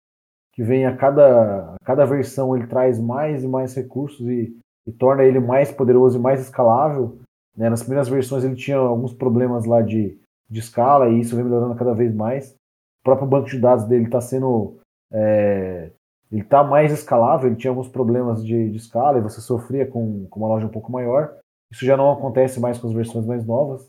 que 0.52 0.62
vem 0.62 0.86
a 0.86 0.96
cada, 0.96 1.74
a 1.74 1.76
cada 1.84 2.04
versão 2.04 2.56
ele 2.56 2.66
traz 2.66 3.00
mais 3.00 3.42
e 3.42 3.48
mais 3.48 3.74
recursos 3.74 4.26
e, 4.28 4.56
e 4.86 4.92
torna 4.92 5.24
ele 5.24 5.40
mais 5.40 5.72
poderoso 5.72 6.16
e 6.16 6.22
mais 6.22 6.40
escalável. 6.40 7.18
Né? 7.56 7.68
Nas 7.68 7.82
primeiras 7.82 8.08
versões 8.08 8.44
ele 8.44 8.56
tinha 8.56 8.76
alguns 8.76 9.12
problemas 9.12 9.64
lá 9.64 9.80
de, 9.80 10.18
de 10.48 10.60
escala 10.60 11.08
e 11.08 11.20
isso 11.20 11.36
vem 11.36 11.44
melhorando 11.44 11.74
cada 11.74 11.94
vez 11.94 12.14
mais. 12.14 12.52
O 13.00 13.04
próprio 13.04 13.28
banco 13.28 13.48
de 13.48 13.58
dados 13.58 13.84
dele 13.84 14.04
está 14.04 14.20
sendo. 14.20 14.78
É, 15.12 15.90
ele 16.32 16.42
está 16.42 16.64
mais 16.64 16.90
escalável, 16.90 17.48
ele 17.48 17.56
tinha 17.56 17.70
alguns 17.70 17.88
problemas 17.88 18.44
de, 18.44 18.70
de 18.70 18.76
escala 18.76 19.18
e 19.18 19.22
você 19.22 19.40
sofria 19.40 19.86
com, 19.86 20.26
com, 20.28 20.40
uma 20.40 20.48
loja 20.48 20.66
um 20.66 20.70
pouco 20.70 20.90
maior. 20.90 21.36
Isso 21.70 21.84
já 21.84 21.96
não 21.96 22.10
acontece 22.10 22.58
mais 22.58 22.78
com 22.78 22.88
as 22.88 22.92
versões 22.92 23.24
mais 23.24 23.46
novas. 23.46 23.88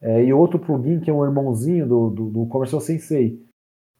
É, 0.00 0.24
e 0.24 0.32
outro 0.32 0.58
plugin 0.58 1.00
que 1.00 1.10
é 1.10 1.12
um 1.12 1.24
irmãozinho 1.24 1.86
do, 1.86 2.10
do, 2.10 2.30
do 2.30 2.46
Commercial 2.46 2.80
Sensei. 2.80 3.40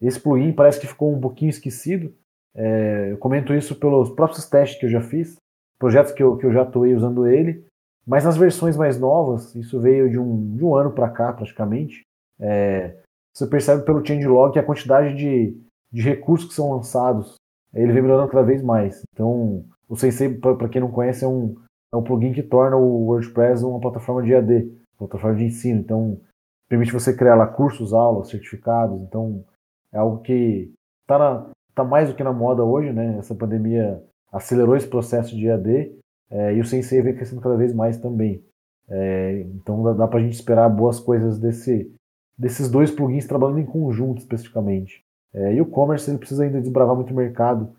Esse 0.02 0.20
plugin 0.20 0.52
parece 0.52 0.80
que 0.80 0.86
ficou 0.86 1.12
um 1.12 1.20
pouquinho 1.20 1.50
esquecido. 1.50 2.12
É, 2.54 3.12
eu 3.12 3.18
comento 3.18 3.54
isso 3.54 3.74
pelos 3.76 4.10
próprios 4.10 4.48
testes 4.48 4.78
que 4.78 4.86
eu 4.86 4.90
já 4.90 5.00
fiz, 5.00 5.36
projetos 5.78 6.12
que 6.12 6.22
eu, 6.22 6.36
que 6.36 6.46
eu 6.46 6.52
já 6.52 6.62
atuei 6.62 6.94
usando 6.94 7.26
ele. 7.26 7.64
Mas 8.06 8.24
nas 8.24 8.36
versões 8.36 8.76
mais 8.76 8.98
novas, 8.98 9.54
isso 9.54 9.80
veio 9.80 10.10
de 10.10 10.18
um, 10.18 10.56
de 10.56 10.64
um 10.64 10.74
ano 10.74 10.90
para 10.90 11.08
cá 11.08 11.32
praticamente, 11.32 12.02
é, 12.38 12.96
você 13.32 13.46
percebe 13.46 13.84
pelo 13.84 14.04
changelog 14.04 14.52
que 14.52 14.58
a 14.58 14.64
quantidade 14.64 15.14
de, 15.14 15.56
de 15.90 16.02
recursos 16.02 16.48
que 16.48 16.54
são 16.54 16.72
lançados, 16.72 17.34
ele 17.72 17.92
vem 17.92 18.02
melhorando 18.02 18.30
cada 18.30 18.44
vez 18.44 18.62
mais. 18.62 19.02
Então, 19.12 19.64
o 19.88 19.96
Sensei, 19.96 20.32
para 20.34 20.68
quem 20.68 20.80
não 20.80 20.90
conhece, 20.90 21.24
é 21.24 21.28
um, 21.28 21.56
é 21.92 21.96
um 21.96 22.02
plugin 22.02 22.32
que 22.32 22.42
torna 22.42 22.76
o 22.76 23.06
WordPress 23.06 23.64
uma 23.64 23.80
plataforma 23.80 24.22
de 24.22 24.34
AD, 24.34 24.70
plataforma 24.98 25.36
de 25.36 25.44
ensino. 25.44 25.80
Então, 25.80 26.20
permite 26.68 26.92
você 26.92 27.16
criar 27.16 27.34
lá 27.34 27.46
cursos, 27.46 27.92
aulas, 27.92 28.28
certificados. 28.28 29.00
Então, 29.02 29.44
é 29.92 29.98
algo 29.98 30.20
que 30.22 30.72
está 31.02 31.46
tá 31.74 31.84
mais 31.84 32.08
do 32.08 32.14
que 32.14 32.22
na 32.22 32.32
moda 32.32 32.62
hoje, 32.62 32.92
né? 32.92 33.16
Essa 33.18 33.34
pandemia 33.34 34.02
acelerou 34.32 34.76
esse 34.76 34.86
processo 34.86 35.36
de 35.36 35.50
AD 35.50 35.96
é, 36.34 36.52
e 36.52 36.60
o 36.60 36.64
Sensei 36.64 37.00
vem 37.00 37.14
crescendo 37.14 37.40
cada 37.40 37.56
vez 37.56 37.72
mais 37.72 37.96
também. 37.96 38.44
É, 38.88 39.40
então, 39.54 39.84
dá, 39.84 39.92
dá 39.92 40.08
para 40.08 40.18
a 40.18 40.22
gente 40.22 40.34
esperar 40.34 40.68
boas 40.68 40.98
coisas 40.98 41.38
desse, 41.38 41.94
desses 42.36 42.68
dois 42.68 42.90
plugins 42.90 43.24
trabalhando 43.24 43.60
em 43.60 43.66
conjunto 43.66 44.18
especificamente. 44.18 45.04
É, 45.32 45.54
e 45.54 45.60
o 45.60 45.66
commerce 45.66 46.10
ele 46.10 46.18
precisa 46.18 46.42
ainda 46.42 46.60
desbravar 46.60 46.96
muito 46.96 47.14
mercado, 47.14 47.72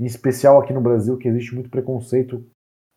em 0.00 0.04
especial 0.04 0.60
aqui 0.60 0.72
no 0.72 0.80
Brasil, 0.80 1.16
que 1.16 1.28
existe 1.28 1.54
muito 1.54 1.70
preconceito 1.70 2.44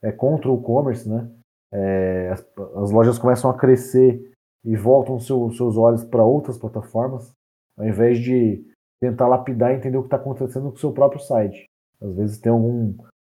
é, 0.02 0.12
contra 0.12 0.52
o 0.52 0.62
commerce, 0.62 1.08
né? 1.08 1.30
É, 1.72 2.30
as, 2.32 2.46
as, 2.76 2.92
lojas 2.92 3.20
começam 3.20 3.50
a 3.50 3.58
crescer 3.58 4.32
e 4.64 4.76
voltam 4.76 5.20
seu, 5.20 5.52
seus 5.52 5.78
olhos 5.78 6.04
para 6.04 6.24
outras 6.24 6.58
plataformas, 6.58 7.32
ao 7.78 7.86
invés 7.86 8.18
de 8.20 8.66
tentar 9.00 9.28
lapidar 9.28 9.72
e 9.72 9.78
entender 9.78 9.98
o 9.98 10.02
que 10.02 10.08
está 10.08 10.18
acontecendo 10.18 10.70
com 10.70 10.76
o 10.76 10.80
seu 10.80 10.92
próprio 10.92 11.22
site. 11.22 11.66
Às 12.02 12.16
vezes 12.16 12.40
tem 12.40 12.52
algum 12.52 12.96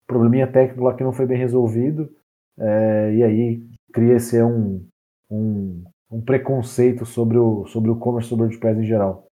probleminha 0.08 0.52
técnico 0.52 0.84
lá 0.84 0.96
que 0.96 1.04
não 1.04 1.12
foi 1.12 1.26
bem 1.26 1.38
resolvido, 1.38 2.10
é, 2.58 3.14
e 3.14 3.24
aí 3.24 3.64
cria-se 3.94 4.42
um, 4.42 4.88
um, 5.30 5.84
um, 6.10 6.22
preconceito 6.22 7.06
sobre 7.06 7.38
o, 7.38 7.66
sobre 7.68 7.92
o 7.92 8.00
commerce, 8.00 8.30
sobre 8.30 8.46
o 8.46 8.48
WordPress 8.48 8.80
em 8.80 8.88
geral. 8.88 9.28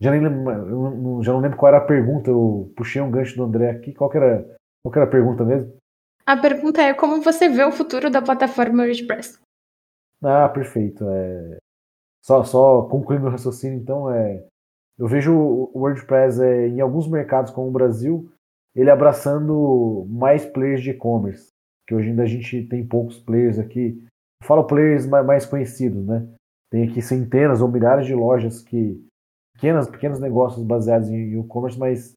Já, 0.00 0.10
nem 0.10 0.20
lembro, 0.20 1.22
já 1.22 1.32
não 1.32 1.40
lembro 1.40 1.56
qual 1.56 1.72
era 1.72 1.82
a 1.82 1.86
pergunta, 1.86 2.28
eu 2.28 2.72
puxei 2.76 3.00
um 3.00 3.10
gancho 3.10 3.36
do 3.36 3.44
André 3.44 3.70
aqui. 3.70 3.94
Qual 3.94 4.12
era, 4.12 4.44
qual 4.82 4.94
era 4.94 5.04
a 5.04 5.10
pergunta 5.10 5.44
mesmo? 5.44 5.72
A 6.26 6.36
pergunta 6.36 6.82
é 6.82 6.92
como 6.92 7.22
você 7.22 7.48
vê 7.48 7.62
o 7.64 7.72
futuro 7.72 8.10
da 8.10 8.20
plataforma 8.20 8.82
WordPress? 8.82 9.38
Ah, 10.22 10.48
perfeito. 10.48 11.08
É... 11.08 11.58
Só, 12.22 12.42
só 12.42 12.82
concluindo 12.88 13.26
o 13.26 13.30
raciocínio, 13.30 13.78
então, 13.78 14.10
é... 14.10 14.44
eu 14.98 15.06
vejo 15.06 15.32
o 15.32 15.78
WordPress 15.78 16.42
é, 16.42 16.68
em 16.68 16.80
alguns 16.80 17.06
mercados, 17.06 17.52
como 17.52 17.68
o 17.68 17.72
Brasil, 17.72 18.32
ele 18.74 18.90
abraçando 18.90 20.06
mais 20.08 20.44
players 20.44 20.82
de 20.82 20.90
e-commerce, 20.90 21.48
que 21.86 21.94
hoje 21.94 22.10
ainda 22.10 22.22
a 22.22 22.26
gente 22.26 22.64
tem 22.66 22.86
poucos 22.86 23.18
players 23.18 23.58
aqui. 23.58 24.02
Eu 24.42 24.46
falo 24.46 24.64
players 24.64 25.06
mais 25.06 25.46
conhecidos, 25.46 26.04
né? 26.06 26.26
Tem 26.70 26.88
aqui 26.88 27.00
centenas 27.00 27.60
ou 27.60 27.68
milhares 27.68 28.06
de 28.06 28.14
lojas 28.14 28.62
que 28.62 29.00
pequenas, 29.54 29.88
pequenos 29.88 30.18
negócios 30.18 30.64
baseados 30.64 31.08
em 31.08 31.38
e-commerce, 31.38 31.78
mas 31.78 32.14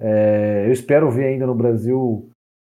é, 0.00 0.66
eu 0.66 0.72
espero 0.72 1.10
ver 1.10 1.26
ainda 1.26 1.46
no 1.46 1.54
Brasil 1.54 2.28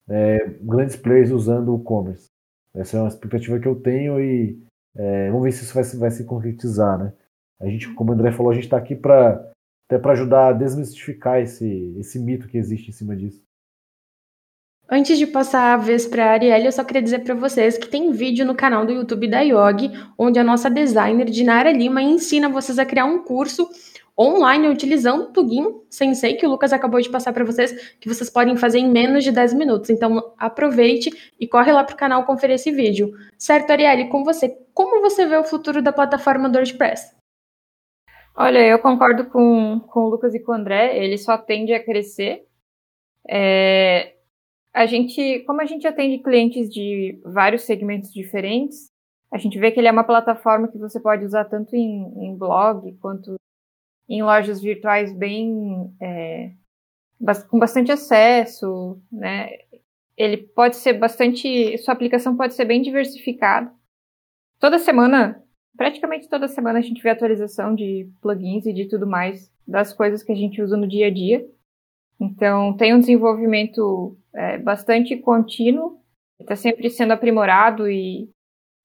é, 0.08 0.46
grandes 0.60 0.96
players 0.96 1.30
usando 1.30 1.74
o 1.74 1.80
e-commerce. 1.80 2.26
Essa 2.74 2.96
é 2.96 3.00
uma 3.00 3.08
expectativa 3.08 3.58
que 3.58 3.68
eu 3.68 3.80
tenho 3.80 4.20
e 4.20 4.58
é, 4.96 5.28
vamos 5.28 5.44
ver 5.44 5.52
se 5.52 5.64
isso 5.64 5.74
vai, 5.74 5.84
vai 5.84 6.10
se 6.10 6.24
concretizar, 6.24 6.98
né? 6.98 7.12
A 7.60 7.66
gente, 7.66 7.92
como 7.94 8.10
o 8.10 8.14
André 8.14 8.32
falou, 8.32 8.50
a 8.50 8.54
gente 8.54 8.64
está 8.64 8.76
aqui 8.76 8.94
para 8.94 9.52
até 9.88 9.98
para 9.98 10.12
ajudar 10.12 10.48
a 10.48 10.52
desmistificar 10.52 11.40
esse, 11.40 11.94
esse 11.98 12.18
mito 12.18 12.46
que 12.46 12.58
existe 12.58 12.90
em 12.90 12.92
cima 12.92 13.16
disso. 13.16 13.42
Antes 14.90 15.18
de 15.18 15.26
passar 15.26 15.74
a 15.74 15.76
vez 15.76 16.06
para 16.06 16.26
a 16.26 16.32
Arielle, 16.32 16.66
eu 16.66 16.72
só 16.72 16.84
queria 16.84 17.02
dizer 17.02 17.20
para 17.20 17.34
vocês 17.34 17.76
que 17.76 17.88
tem 17.88 18.10
vídeo 18.10 18.44
no 18.44 18.54
canal 18.54 18.86
do 18.86 18.92
YouTube 18.92 19.28
da 19.28 19.40
Yogi, 19.40 19.90
onde 20.16 20.38
a 20.38 20.44
nossa 20.44 20.70
designer 20.70 21.26
Dinara 21.26 21.72
Lima 21.72 22.02
ensina 22.02 22.48
vocês 22.48 22.78
a 22.78 22.86
criar 22.86 23.06
um 23.06 23.22
curso 23.22 23.68
online 24.18 24.68
utilizando 24.68 25.24
o 25.24 25.32
plugin 25.32 25.80
Sensei 25.88 26.34
que 26.34 26.46
o 26.46 26.50
Lucas 26.50 26.72
acabou 26.72 27.00
de 27.00 27.08
passar 27.08 27.32
para 27.32 27.44
vocês, 27.44 27.94
que 28.00 28.08
vocês 28.08 28.28
podem 28.28 28.56
fazer 28.56 28.78
em 28.78 28.90
menos 28.90 29.24
de 29.24 29.30
10 29.30 29.54
minutos. 29.54 29.90
Então 29.90 30.34
aproveite 30.38 31.10
e 31.38 31.46
corre 31.46 31.70
lá 31.70 31.84
para 31.84 31.94
o 31.94 31.98
canal 31.98 32.24
conferir 32.24 32.56
esse 32.56 32.70
vídeo. 32.72 33.12
Certo, 33.38 33.70
Arielle, 33.70 34.08
com 34.08 34.24
você, 34.24 34.56
como 34.74 35.00
você 35.00 35.26
vê 35.26 35.36
o 35.36 35.44
futuro 35.44 35.80
da 35.80 35.92
plataforma 35.92 36.48
do 36.48 36.56
WordPress? 36.56 37.17
Olha, 38.40 38.64
eu 38.64 38.78
concordo 38.78 39.28
com, 39.30 39.80
com 39.80 40.04
o 40.04 40.10
Lucas 40.10 40.32
e 40.32 40.38
com 40.38 40.52
o 40.52 40.54
André, 40.54 40.96
ele 40.96 41.18
só 41.18 41.36
tende 41.36 41.74
a 41.74 41.84
crescer. 41.84 42.46
É, 43.28 44.14
a 44.72 44.86
gente, 44.86 45.40
como 45.40 45.60
a 45.60 45.64
gente 45.64 45.88
atende 45.88 46.22
clientes 46.22 46.72
de 46.72 47.20
vários 47.24 47.62
segmentos 47.62 48.12
diferentes, 48.12 48.92
a 49.32 49.38
gente 49.38 49.58
vê 49.58 49.72
que 49.72 49.80
ele 49.80 49.88
é 49.88 49.90
uma 49.92 50.04
plataforma 50.04 50.68
que 50.68 50.78
você 50.78 51.00
pode 51.00 51.24
usar 51.24 51.46
tanto 51.46 51.74
em, 51.74 52.14
em 52.26 52.38
blog 52.38 52.96
quanto 53.00 53.34
em 54.08 54.22
lojas 54.22 54.62
virtuais 54.62 55.12
bem 55.12 55.92
é, 56.00 56.52
com 57.50 57.58
bastante 57.58 57.90
acesso, 57.90 59.02
né? 59.10 59.50
Ele 60.16 60.36
pode 60.36 60.76
ser 60.76 60.92
bastante, 60.92 61.76
sua 61.78 61.92
aplicação 61.92 62.36
pode 62.36 62.54
ser 62.54 62.66
bem 62.66 62.82
diversificada. 62.82 63.72
Toda 64.60 64.78
semana, 64.78 65.42
praticamente 65.78 66.28
toda 66.28 66.48
semana 66.48 66.80
a 66.80 66.82
gente 66.82 67.02
vê 67.02 67.08
atualização 67.08 67.74
de 67.74 68.10
plugins 68.20 68.66
e 68.66 68.72
de 68.74 68.86
tudo 68.86 69.06
mais 69.06 69.50
das 69.66 69.94
coisas 69.94 70.22
que 70.22 70.32
a 70.32 70.34
gente 70.34 70.60
usa 70.60 70.76
no 70.76 70.86
dia 70.86 71.06
a 71.06 71.10
dia. 71.10 71.48
Então 72.20 72.76
tem 72.76 72.94
um 72.94 73.00
desenvolvimento 73.00 74.18
é, 74.34 74.58
bastante 74.58 75.16
contínuo, 75.16 75.98
está 76.38 76.56
sempre 76.56 76.90
sendo 76.90 77.12
aprimorado 77.12 77.88
e 77.88 78.28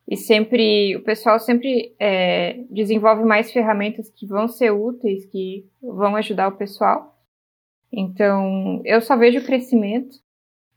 e 0.07 0.17
sempre, 0.17 0.95
o 0.97 1.03
pessoal 1.03 1.39
sempre 1.39 1.95
é, 1.97 2.65
desenvolve 2.69 3.23
mais 3.23 3.51
ferramentas 3.51 4.09
que 4.09 4.27
vão 4.27 4.47
ser 4.47 4.71
úteis, 4.71 5.25
que 5.25 5.65
vão 5.81 6.15
ajudar 6.17 6.49
o 6.49 6.57
pessoal. 6.57 7.17
Então, 7.91 8.81
eu 8.83 8.99
só 8.99 9.15
vejo 9.15 9.45
crescimento 9.45 10.17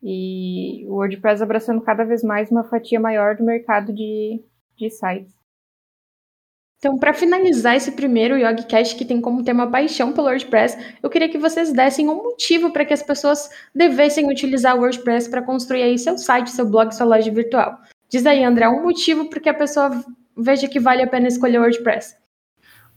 e 0.02 0.87
o 0.87 0.94
WordPress 0.94 1.42
abraçando 1.42 1.81
cada 1.81 2.05
vez 2.05 2.22
mais 2.22 2.50
uma 2.50 2.62
fatia 2.64 3.00
maior 3.00 3.37
do 3.37 3.42
mercado 3.42 3.92
de, 3.92 4.44
de 4.76 4.90
sites. 4.90 5.35
Então, 6.79 6.99
para 6.99 7.15
finalizar 7.15 7.75
esse 7.75 7.93
primeiro 7.93 8.37
YogiCast 8.37 8.97
que 8.97 9.05
tem 9.05 9.21
como 9.21 9.43
tema 9.43 9.71
paixão 9.71 10.12
pelo 10.12 10.27
WordPress, 10.27 10.77
eu 11.03 11.09
queria 11.09 11.29
que 11.29 11.39
vocês 11.39 11.73
dessem 11.73 12.09
um 12.09 12.23
motivo 12.23 12.71
para 12.71 12.85
que 12.85 12.93
as 12.93 13.03
pessoas 13.03 13.49
devessem 13.75 14.31
utilizar 14.31 14.77
o 14.77 14.81
WordPress 14.81 15.29
para 15.31 15.43
construir 15.43 15.83
aí 15.83 15.99
seu 15.99 16.19
site, 16.19 16.51
seu 16.51 16.69
blog, 16.69 16.95
sua 16.95 17.07
loja 17.07 17.31
virtual. 17.31 17.79
Diz 18.11 18.27
aí, 18.27 18.45
André, 18.45 18.69
um 18.69 18.83
motivo 18.83 19.29
para 19.31 19.41
que 19.41 19.49
a 19.49 19.55
pessoa 19.55 19.91
veja 20.37 20.69
que 20.69 20.79
vale 20.79 21.03
a 21.03 21.07
pena 21.07 21.29
escolher 21.29 21.59
o 21.59 21.62
WordPress. 21.62 22.15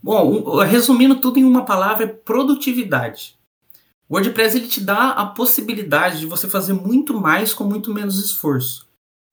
Bom, 0.03 0.57
resumindo 0.59 1.15
tudo 1.15 1.39
em 1.39 1.43
uma 1.45 1.63
palavra, 1.63 2.03
é 2.03 2.07
produtividade. 2.07 3.37
O 4.09 4.15
WordPress 4.15 4.57
ele 4.57 4.67
te 4.67 4.81
dá 4.81 5.11
a 5.11 5.25
possibilidade 5.25 6.19
de 6.19 6.25
você 6.25 6.49
fazer 6.49 6.73
muito 6.73 7.19
mais 7.19 7.53
com 7.53 7.63
muito 7.63 7.93
menos 7.93 8.23
esforço. 8.23 8.87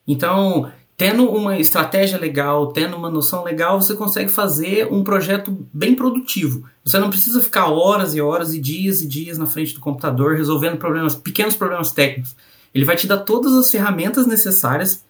Então, 0.06 0.70
tendo 0.96 1.30
uma 1.30 1.58
estratégia 1.58 2.18
legal, 2.18 2.72
tendo 2.72 2.96
uma 2.96 3.10
noção 3.10 3.44
legal, 3.44 3.80
você 3.80 3.94
consegue 3.94 4.30
fazer 4.30 4.90
um 4.90 5.04
projeto 5.04 5.68
bem 5.72 5.94
produtivo. 5.94 6.68
Você 6.82 6.98
não 6.98 7.10
precisa 7.10 7.42
ficar 7.42 7.66
horas 7.66 8.14
e 8.14 8.20
horas 8.20 8.54
e 8.54 8.60
dias 8.60 9.02
e 9.02 9.06
dias 9.06 9.36
na 9.36 9.46
frente 9.46 9.74
do 9.74 9.80
computador 9.80 10.36
resolvendo 10.36 10.78
problemas, 10.78 11.14
pequenos 11.14 11.54
problemas 11.54 11.92
técnicos. 11.92 12.34
Ele 12.74 12.84
vai 12.84 12.96
te 12.96 13.06
dar 13.06 13.18
todas 13.18 13.52
as 13.52 13.70
ferramentas 13.70 14.26
necessárias 14.26 15.04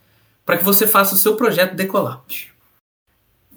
para 0.45 0.59
que 0.59 0.65
você 0.65 0.87
faça 0.87 1.15
o 1.15 1.19
seu 1.19 1.37
projeto 1.37 1.75
decolar. 1.75 2.23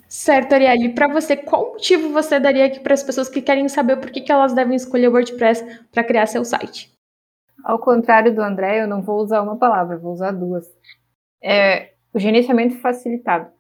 Certo, 0.08 0.54
Arielle. 0.54 0.90
Para 0.90 1.08
você, 1.08 1.36
qual 1.36 1.74
motivo 1.74 2.10
você 2.10 2.40
daria 2.40 2.66
aqui 2.66 2.80
para 2.80 2.94
as 2.96 3.04
pessoas 3.04 3.30
que 3.30 3.42
querem 3.42 3.70
saber 3.70 3.98
por 3.98 4.10
que, 4.10 4.22
que 4.22 4.32
elas 4.32 4.54
devem 4.54 4.76
escolher 4.76 5.08
o 5.08 5.12
WordPress 5.12 5.64
para 5.92 6.04
criar 6.04 6.26
seu 6.26 6.44
site? 6.44 6.92
Ao 7.64 7.78
contrário 7.78 8.34
do 8.34 8.42
André, 8.42 8.82
eu 8.82 8.88
não 8.88 9.02
vou 9.02 9.22
usar 9.22 9.42
uma 9.42 9.58
palavra, 9.58 9.98
vou 9.98 10.14
usar 10.14 10.32
duas. 10.32 10.66
É 11.42 11.92
o 12.14 12.20
gerenciamento 12.20 12.80
facilitado. 12.80 13.52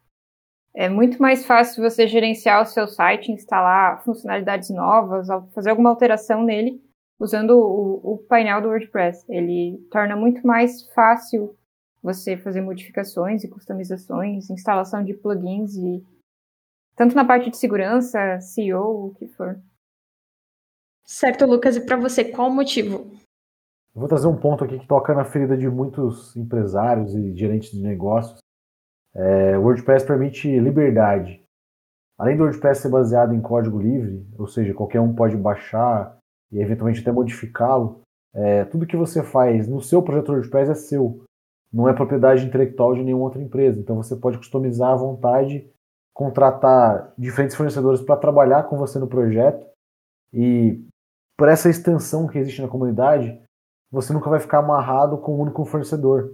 É 0.73 0.87
muito 0.87 1.21
mais 1.21 1.45
fácil 1.45 1.83
você 1.83 2.07
gerenciar 2.07 2.61
o 2.61 2.65
seu 2.65 2.87
site, 2.87 3.31
instalar 3.31 4.03
funcionalidades 4.03 4.69
novas, 4.69 5.27
fazer 5.53 5.71
alguma 5.71 5.89
alteração 5.89 6.43
nele 6.43 6.81
usando 7.19 7.51
o, 7.51 8.13
o 8.13 8.17
painel 8.17 8.61
do 8.61 8.69
WordPress. 8.69 9.25
Ele 9.27 9.77
torna 9.91 10.15
muito 10.15 10.45
mais 10.45 10.83
fácil 10.93 11.57
você 12.01 12.37
fazer 12.37 12.61
modificações 12.61 13.43
e 13.43 13.49
customizações, 13.49 14.49
instalação 14.49 15.03
de 15.03 15.13
plugins 15.13 15.75
e 15.75 16.03
tanto 16.95 17.15
na 17.15 17.25
parte 17.25 17.49
de 17.49 17.57
segurança, 17.57 18.39
SEO, 18.39 19.07
o 19.07 19.13
que 19.15 19.27
for. 19.27 19.59
Certo, 21.05 21.45
Lucas, 21.45 21.75
e 21.75 21.85
para 21.85 21.97
você, 21.97 22.23
qual 22.23 22.49
o 22.49 22.53
motivo? 22.53 23.11
Eu 23.99 24.01
vou 24.01 24.07
trazer 24.07 24.27
um 24.27 24.37
ponto 24.37 24.63
aqui 24.63 24.79
que 24.79 24.87
toca 24.87 25.13
na 25.13 25.25
ferida 25.25 25.57
de 25.57 25.69
muitos 25.69 26.33
empresários 26.37 27.13
e 27.13 27.35
gerentes 27.35 27.71
de 27.71 27.83
negócios. 27.83 28.39
É, 29.13 29.57
o 29.57 29.63
WordPress 29.63 30.07
permite 30.07 30.57
liberdade. 30.57 31.43
Além 32.17 32.37
do 32.37 32.43
WordPress 32.43 32.81
ser 32.81 32.87
baseado 32.87 33.35
em 33.35 33.41
código 33.41 33.77
livre, 33.77 34.25
ou 34.37 34.47
seja, 34.47 34.73
qualquer 34.73 35.01
um 35.01 35.13
pode 35.13 35.35
baixar 35.35 36.17
e 36.49 36.61
eventualmente 36.61 37.01
até 37.01 37.11
modificá-lo, 37.11 37.99
é, 38.33 38.63
tudo 38.63 38.87
que 38.87 38.95
você 38.95 39.21
faz 39.21 39.67
no 39.67 39.81
seu 39.81 40.01
projeto 40.01 40.31
WordPress 40.31 40.71
é 40.71 40.75
seu 40.75 41.25
não 41.69 41.89
é 41.89 41.91
propriedade 41.91 42.45
intelectual 42.45 42.95
de 42.95 43.03
nenhuma 43.03 43.25
outra 43.25 43.41
empresa. 43.41 43.81
Então 43.81 43.97
você 43.97 44.15
pode 44.15 44.37
customizar 44.37 44.93
à 44.93 44.95
vontade, 44.95 45.69
contratar 46.13 47.13
diferentes 47.17 47.53
fornecedores 47.53 48.01
para 48.01 48.15
trabalhar 48.15 48.63
com 48.63 48.77
você 48.77 48.97
no 48.97 49.09
projeto 49.09 49.67
e 50.33 50.87
por 51.37 51.49
essa 51.49 51.69
extensão 51.69 52.27
que 52.27 52.37
existe 52.37 52.61
na 52.61 52.69
comunidade, 52.69 53.37
você 53.91 54.13
nunca 54.13 54.29
vai 54.29 54.39
ficar 54.39 54.59
amarrado 54.59 55.17
com 55.17 55.35
um 55.35 55.41
único 55.41 55.65
fornecedor. 55.65 56.33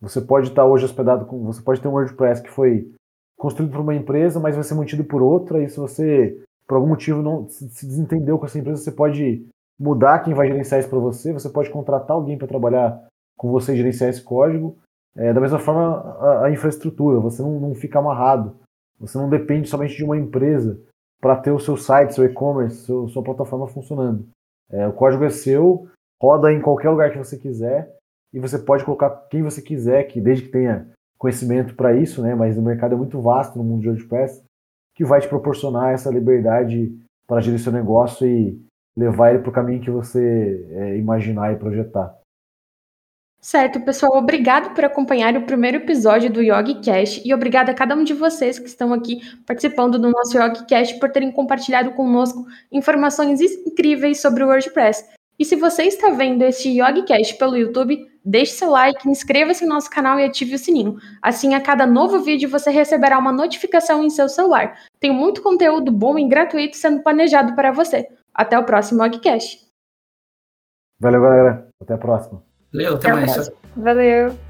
Você 0.00 0.20
pode 0.20 0.48
estar 0.48 0.64
hoje 0.64 0.84
hospedado 0.84 1.26
com. 1.26 1.44
Você 1.44 1.62
pode 1.62 1.80
ter 1.80 1.88
um 1.88 1.92
WordPress 1.92 2.42
que 2.42 2.50
foi 2.50 2.90
construído 3.38 3.72
por 3.72 3.80
uma 3.80 3.94
empresa, 3.94 4.38
mas 4.38 4.54
vai 4.54 4.64
ser 4.64 4.74
mantido 4.74 5.02
por 5.04 5.22
outra, 5.22 5.62
e 5.62 5.68
se 5.68 5.78
você, 5.78 6.42
por 6.66 6.74
algum 6.74 6.88
motivo, 6.88 7.22
não 7.22 7.48
se 7.48 7.86
desentendeu 7.86 8.38
com 8.38 8.44
essa 8.44 8.58
empresa, 8.58 8.82
você 8.82 8.92
pode 8.92 9.46
mudar 9.78 10.18
quem 10.18 10.34
vai 10.34 10.46
gerenciar 10.46 10.78
isso 10.78 10.90
para 10.90 10.98
você, 10.98 11.32
você 11.32 11.48
pode 11.48 11.70
contratar 11.70 12.14
alguém 12.14 12.36
para 12.36 12.46
trabalhar 12.46 13.02
com 13.38 13.50
você 13.50 13.72
e 13.72 13.76
gerenciar 13.76 14.10
esse 14.10 14.22
código. 14.22 14.76
É, 15.16 15.32
da 15.32 15.40
mesma 15.40 15.58
forma, 15.58 16.00
a, 16.20 16.44
a 16.46 16.50
infraestrutura, 16.50 17.18
você 17.18 17.40
não, 17.40 17.58
não 17.58 17.74
fica 17.74 17.98
amarrado, 17.98 18.54
você 18.98 19.16
não 19.16 19.30
depende 19.30 19.68
somente 19.68 19.96
de 19.96 20.04
uma 20.04 20.18
empresa 20.18 20.78
para 21.18 21.36
ter 21.36 21.50
o 21.50 21.58
seu 21.58 21.78
site, 21.78 22.14
seu 22.14 22.24
e-commerce, 22.24 22.84
sua 22.84 23.22
plataforma 23.22 23.66
funcionando. 23.66 24.26
É, 24.70 24.86
o 24.86 24.92
código 24.92 25.24
é 25.24 25.30
seu, 25.30 25.88
roda 26.20 26.52
em 26.52 26.60
qualquer 26.60 26.90
lugar 26.90 27.10
que 27.10 27.18
você 27.18 27.38
quiser 27.38 27.90
e 28.32 28.38
você 28.38 28.58
pode 28.58 28.84
colocar 28.84 29.10
quem 29.30 29.42
você 29.42 29.60
quiser, 29.60 30.04
que 30.04 30.20
desde 30.20 30.44
que 30.44 30.50
tenha 30.50 30.88
conhecimento 31.18 31.74
para 31.74 31.96
isso, 31.96 32.22
né? 32.22 32.34
Mas 32.34 32.56
o 32.56 32.62
mercado 32.62 32.94
é 32.94 32.98
muito 32.98 33.20
vasto 33.20 33.58
no 33.58 33.64
mundo 33.64 33.82
de 33.82 33.88
WordPress, 33.88 34.42
que 34.94 35.04
vai 35.04 35.20
te 35.20 35.28
proporcionar 35.28 35.92
essa 35.92 36.10
liberdade 36.10 36.92
para 37.26 37.40
gerir 37.40 37.58
seu 37.58 37.72
negócio 37.72 38.26
e 38.26 38.60
levar 38.96 39.30
ele 39.30 39.40
para 39.40 39.50
o 39.50 39.52
caminho 39.52 39.82
que 39.82 39.90
você 39.90 40.66
é, 40.72 40.96
imaginar 40.96 41.52
e 41.52 41.56
projetar. 41.56 42.18
Certo, 43.40 43.80
pessoal, 43.80 44.18
obrigado 44.18 44.74
por 44.74 44.84
acompanhar 44.84 45.34
o 45.34 45.46
primeiro 45.46 45.78
episódio 45.78 46.30
do 46.30 46.42
YogiCast 46.42 47.26
e 47.26 47.32
obrigado 47.32 47.70
a 47.70 47.74
cada 47.74 47.96
um 47.96 48.04
de 48.04 48.12
vocês 48.12 48.58
que 48.58 48.66
estão 48.66 48.92
aqui 48.92 49.20
participando 49.46 49.98
do 49.98 50.10
nosso 50.10 50.36
YogiCast 50.36 50.98
por 50.98 51.10
terem 51.10 51.32
compartilhado 51.32 51.92
conosco 51.92 52.44
informações 52.70 53.40
incríveis 53.40 54.20
sobre 54.20 54.44
o 54.44 54.48
WordPress. 54.48 55.19
E 55.40 55.44
se 55.46 55.56
você 55.56 55.84
está 55.84 56.10
vendo 56.10 56.42
este 56.42 56.68
YogiCast 56.68 57.38
pelo 57.38 57.56
YouTube, 57.56 58.06
deixe 58.22 58.52
seu 58.52 58.68
like, 58.68 59.08
inscreva-se 59.08 59.64
no 59.64 59.72
nosso 59.72 59.88
canal 59.88 60.20
e 60.20 60.24
ative 60.26 60.54
o 60.54 60.58
sininho. 60.58 60.98
Assim, 61.22 61.54
a 61.54 61.62
cada 61.62 61.86
novo 61.86 62.20
vídeo 62.20 62.46
você 62.46 62.70
receberá 62.70 63.18
uma 63.18 63.32
notificação 63.32 64.04
em 64.04 64.10
seu 64.10 64.28
celular. 64.28 64.78
Tem 65.00 65.10
muito 65.10 65.42
conteúdo 65.42 65.90
bom 65.90 66.18
e 66.18 66.28
gratuito 66.28 66.76
sendo 66.76 67.02
planejado 67.02 67.54
para 67.54 67.72
você. 67.72 68.06
Até 68.34 68.58
o 68.58 68.64
próximo 68.64 69.02
YogiCast. 69.02 69.66
Valeu, 71.00 71.22
galera. 71.22 71.68
Até 71.80 71.94
a 71.94 71.98
próxima. 71.98 72.42
Valeu, 72.70 72.96
até, 72.96 73.10
até 73.10 73.26
mais. 73.26 73.50
Valeu. 73.74 74.49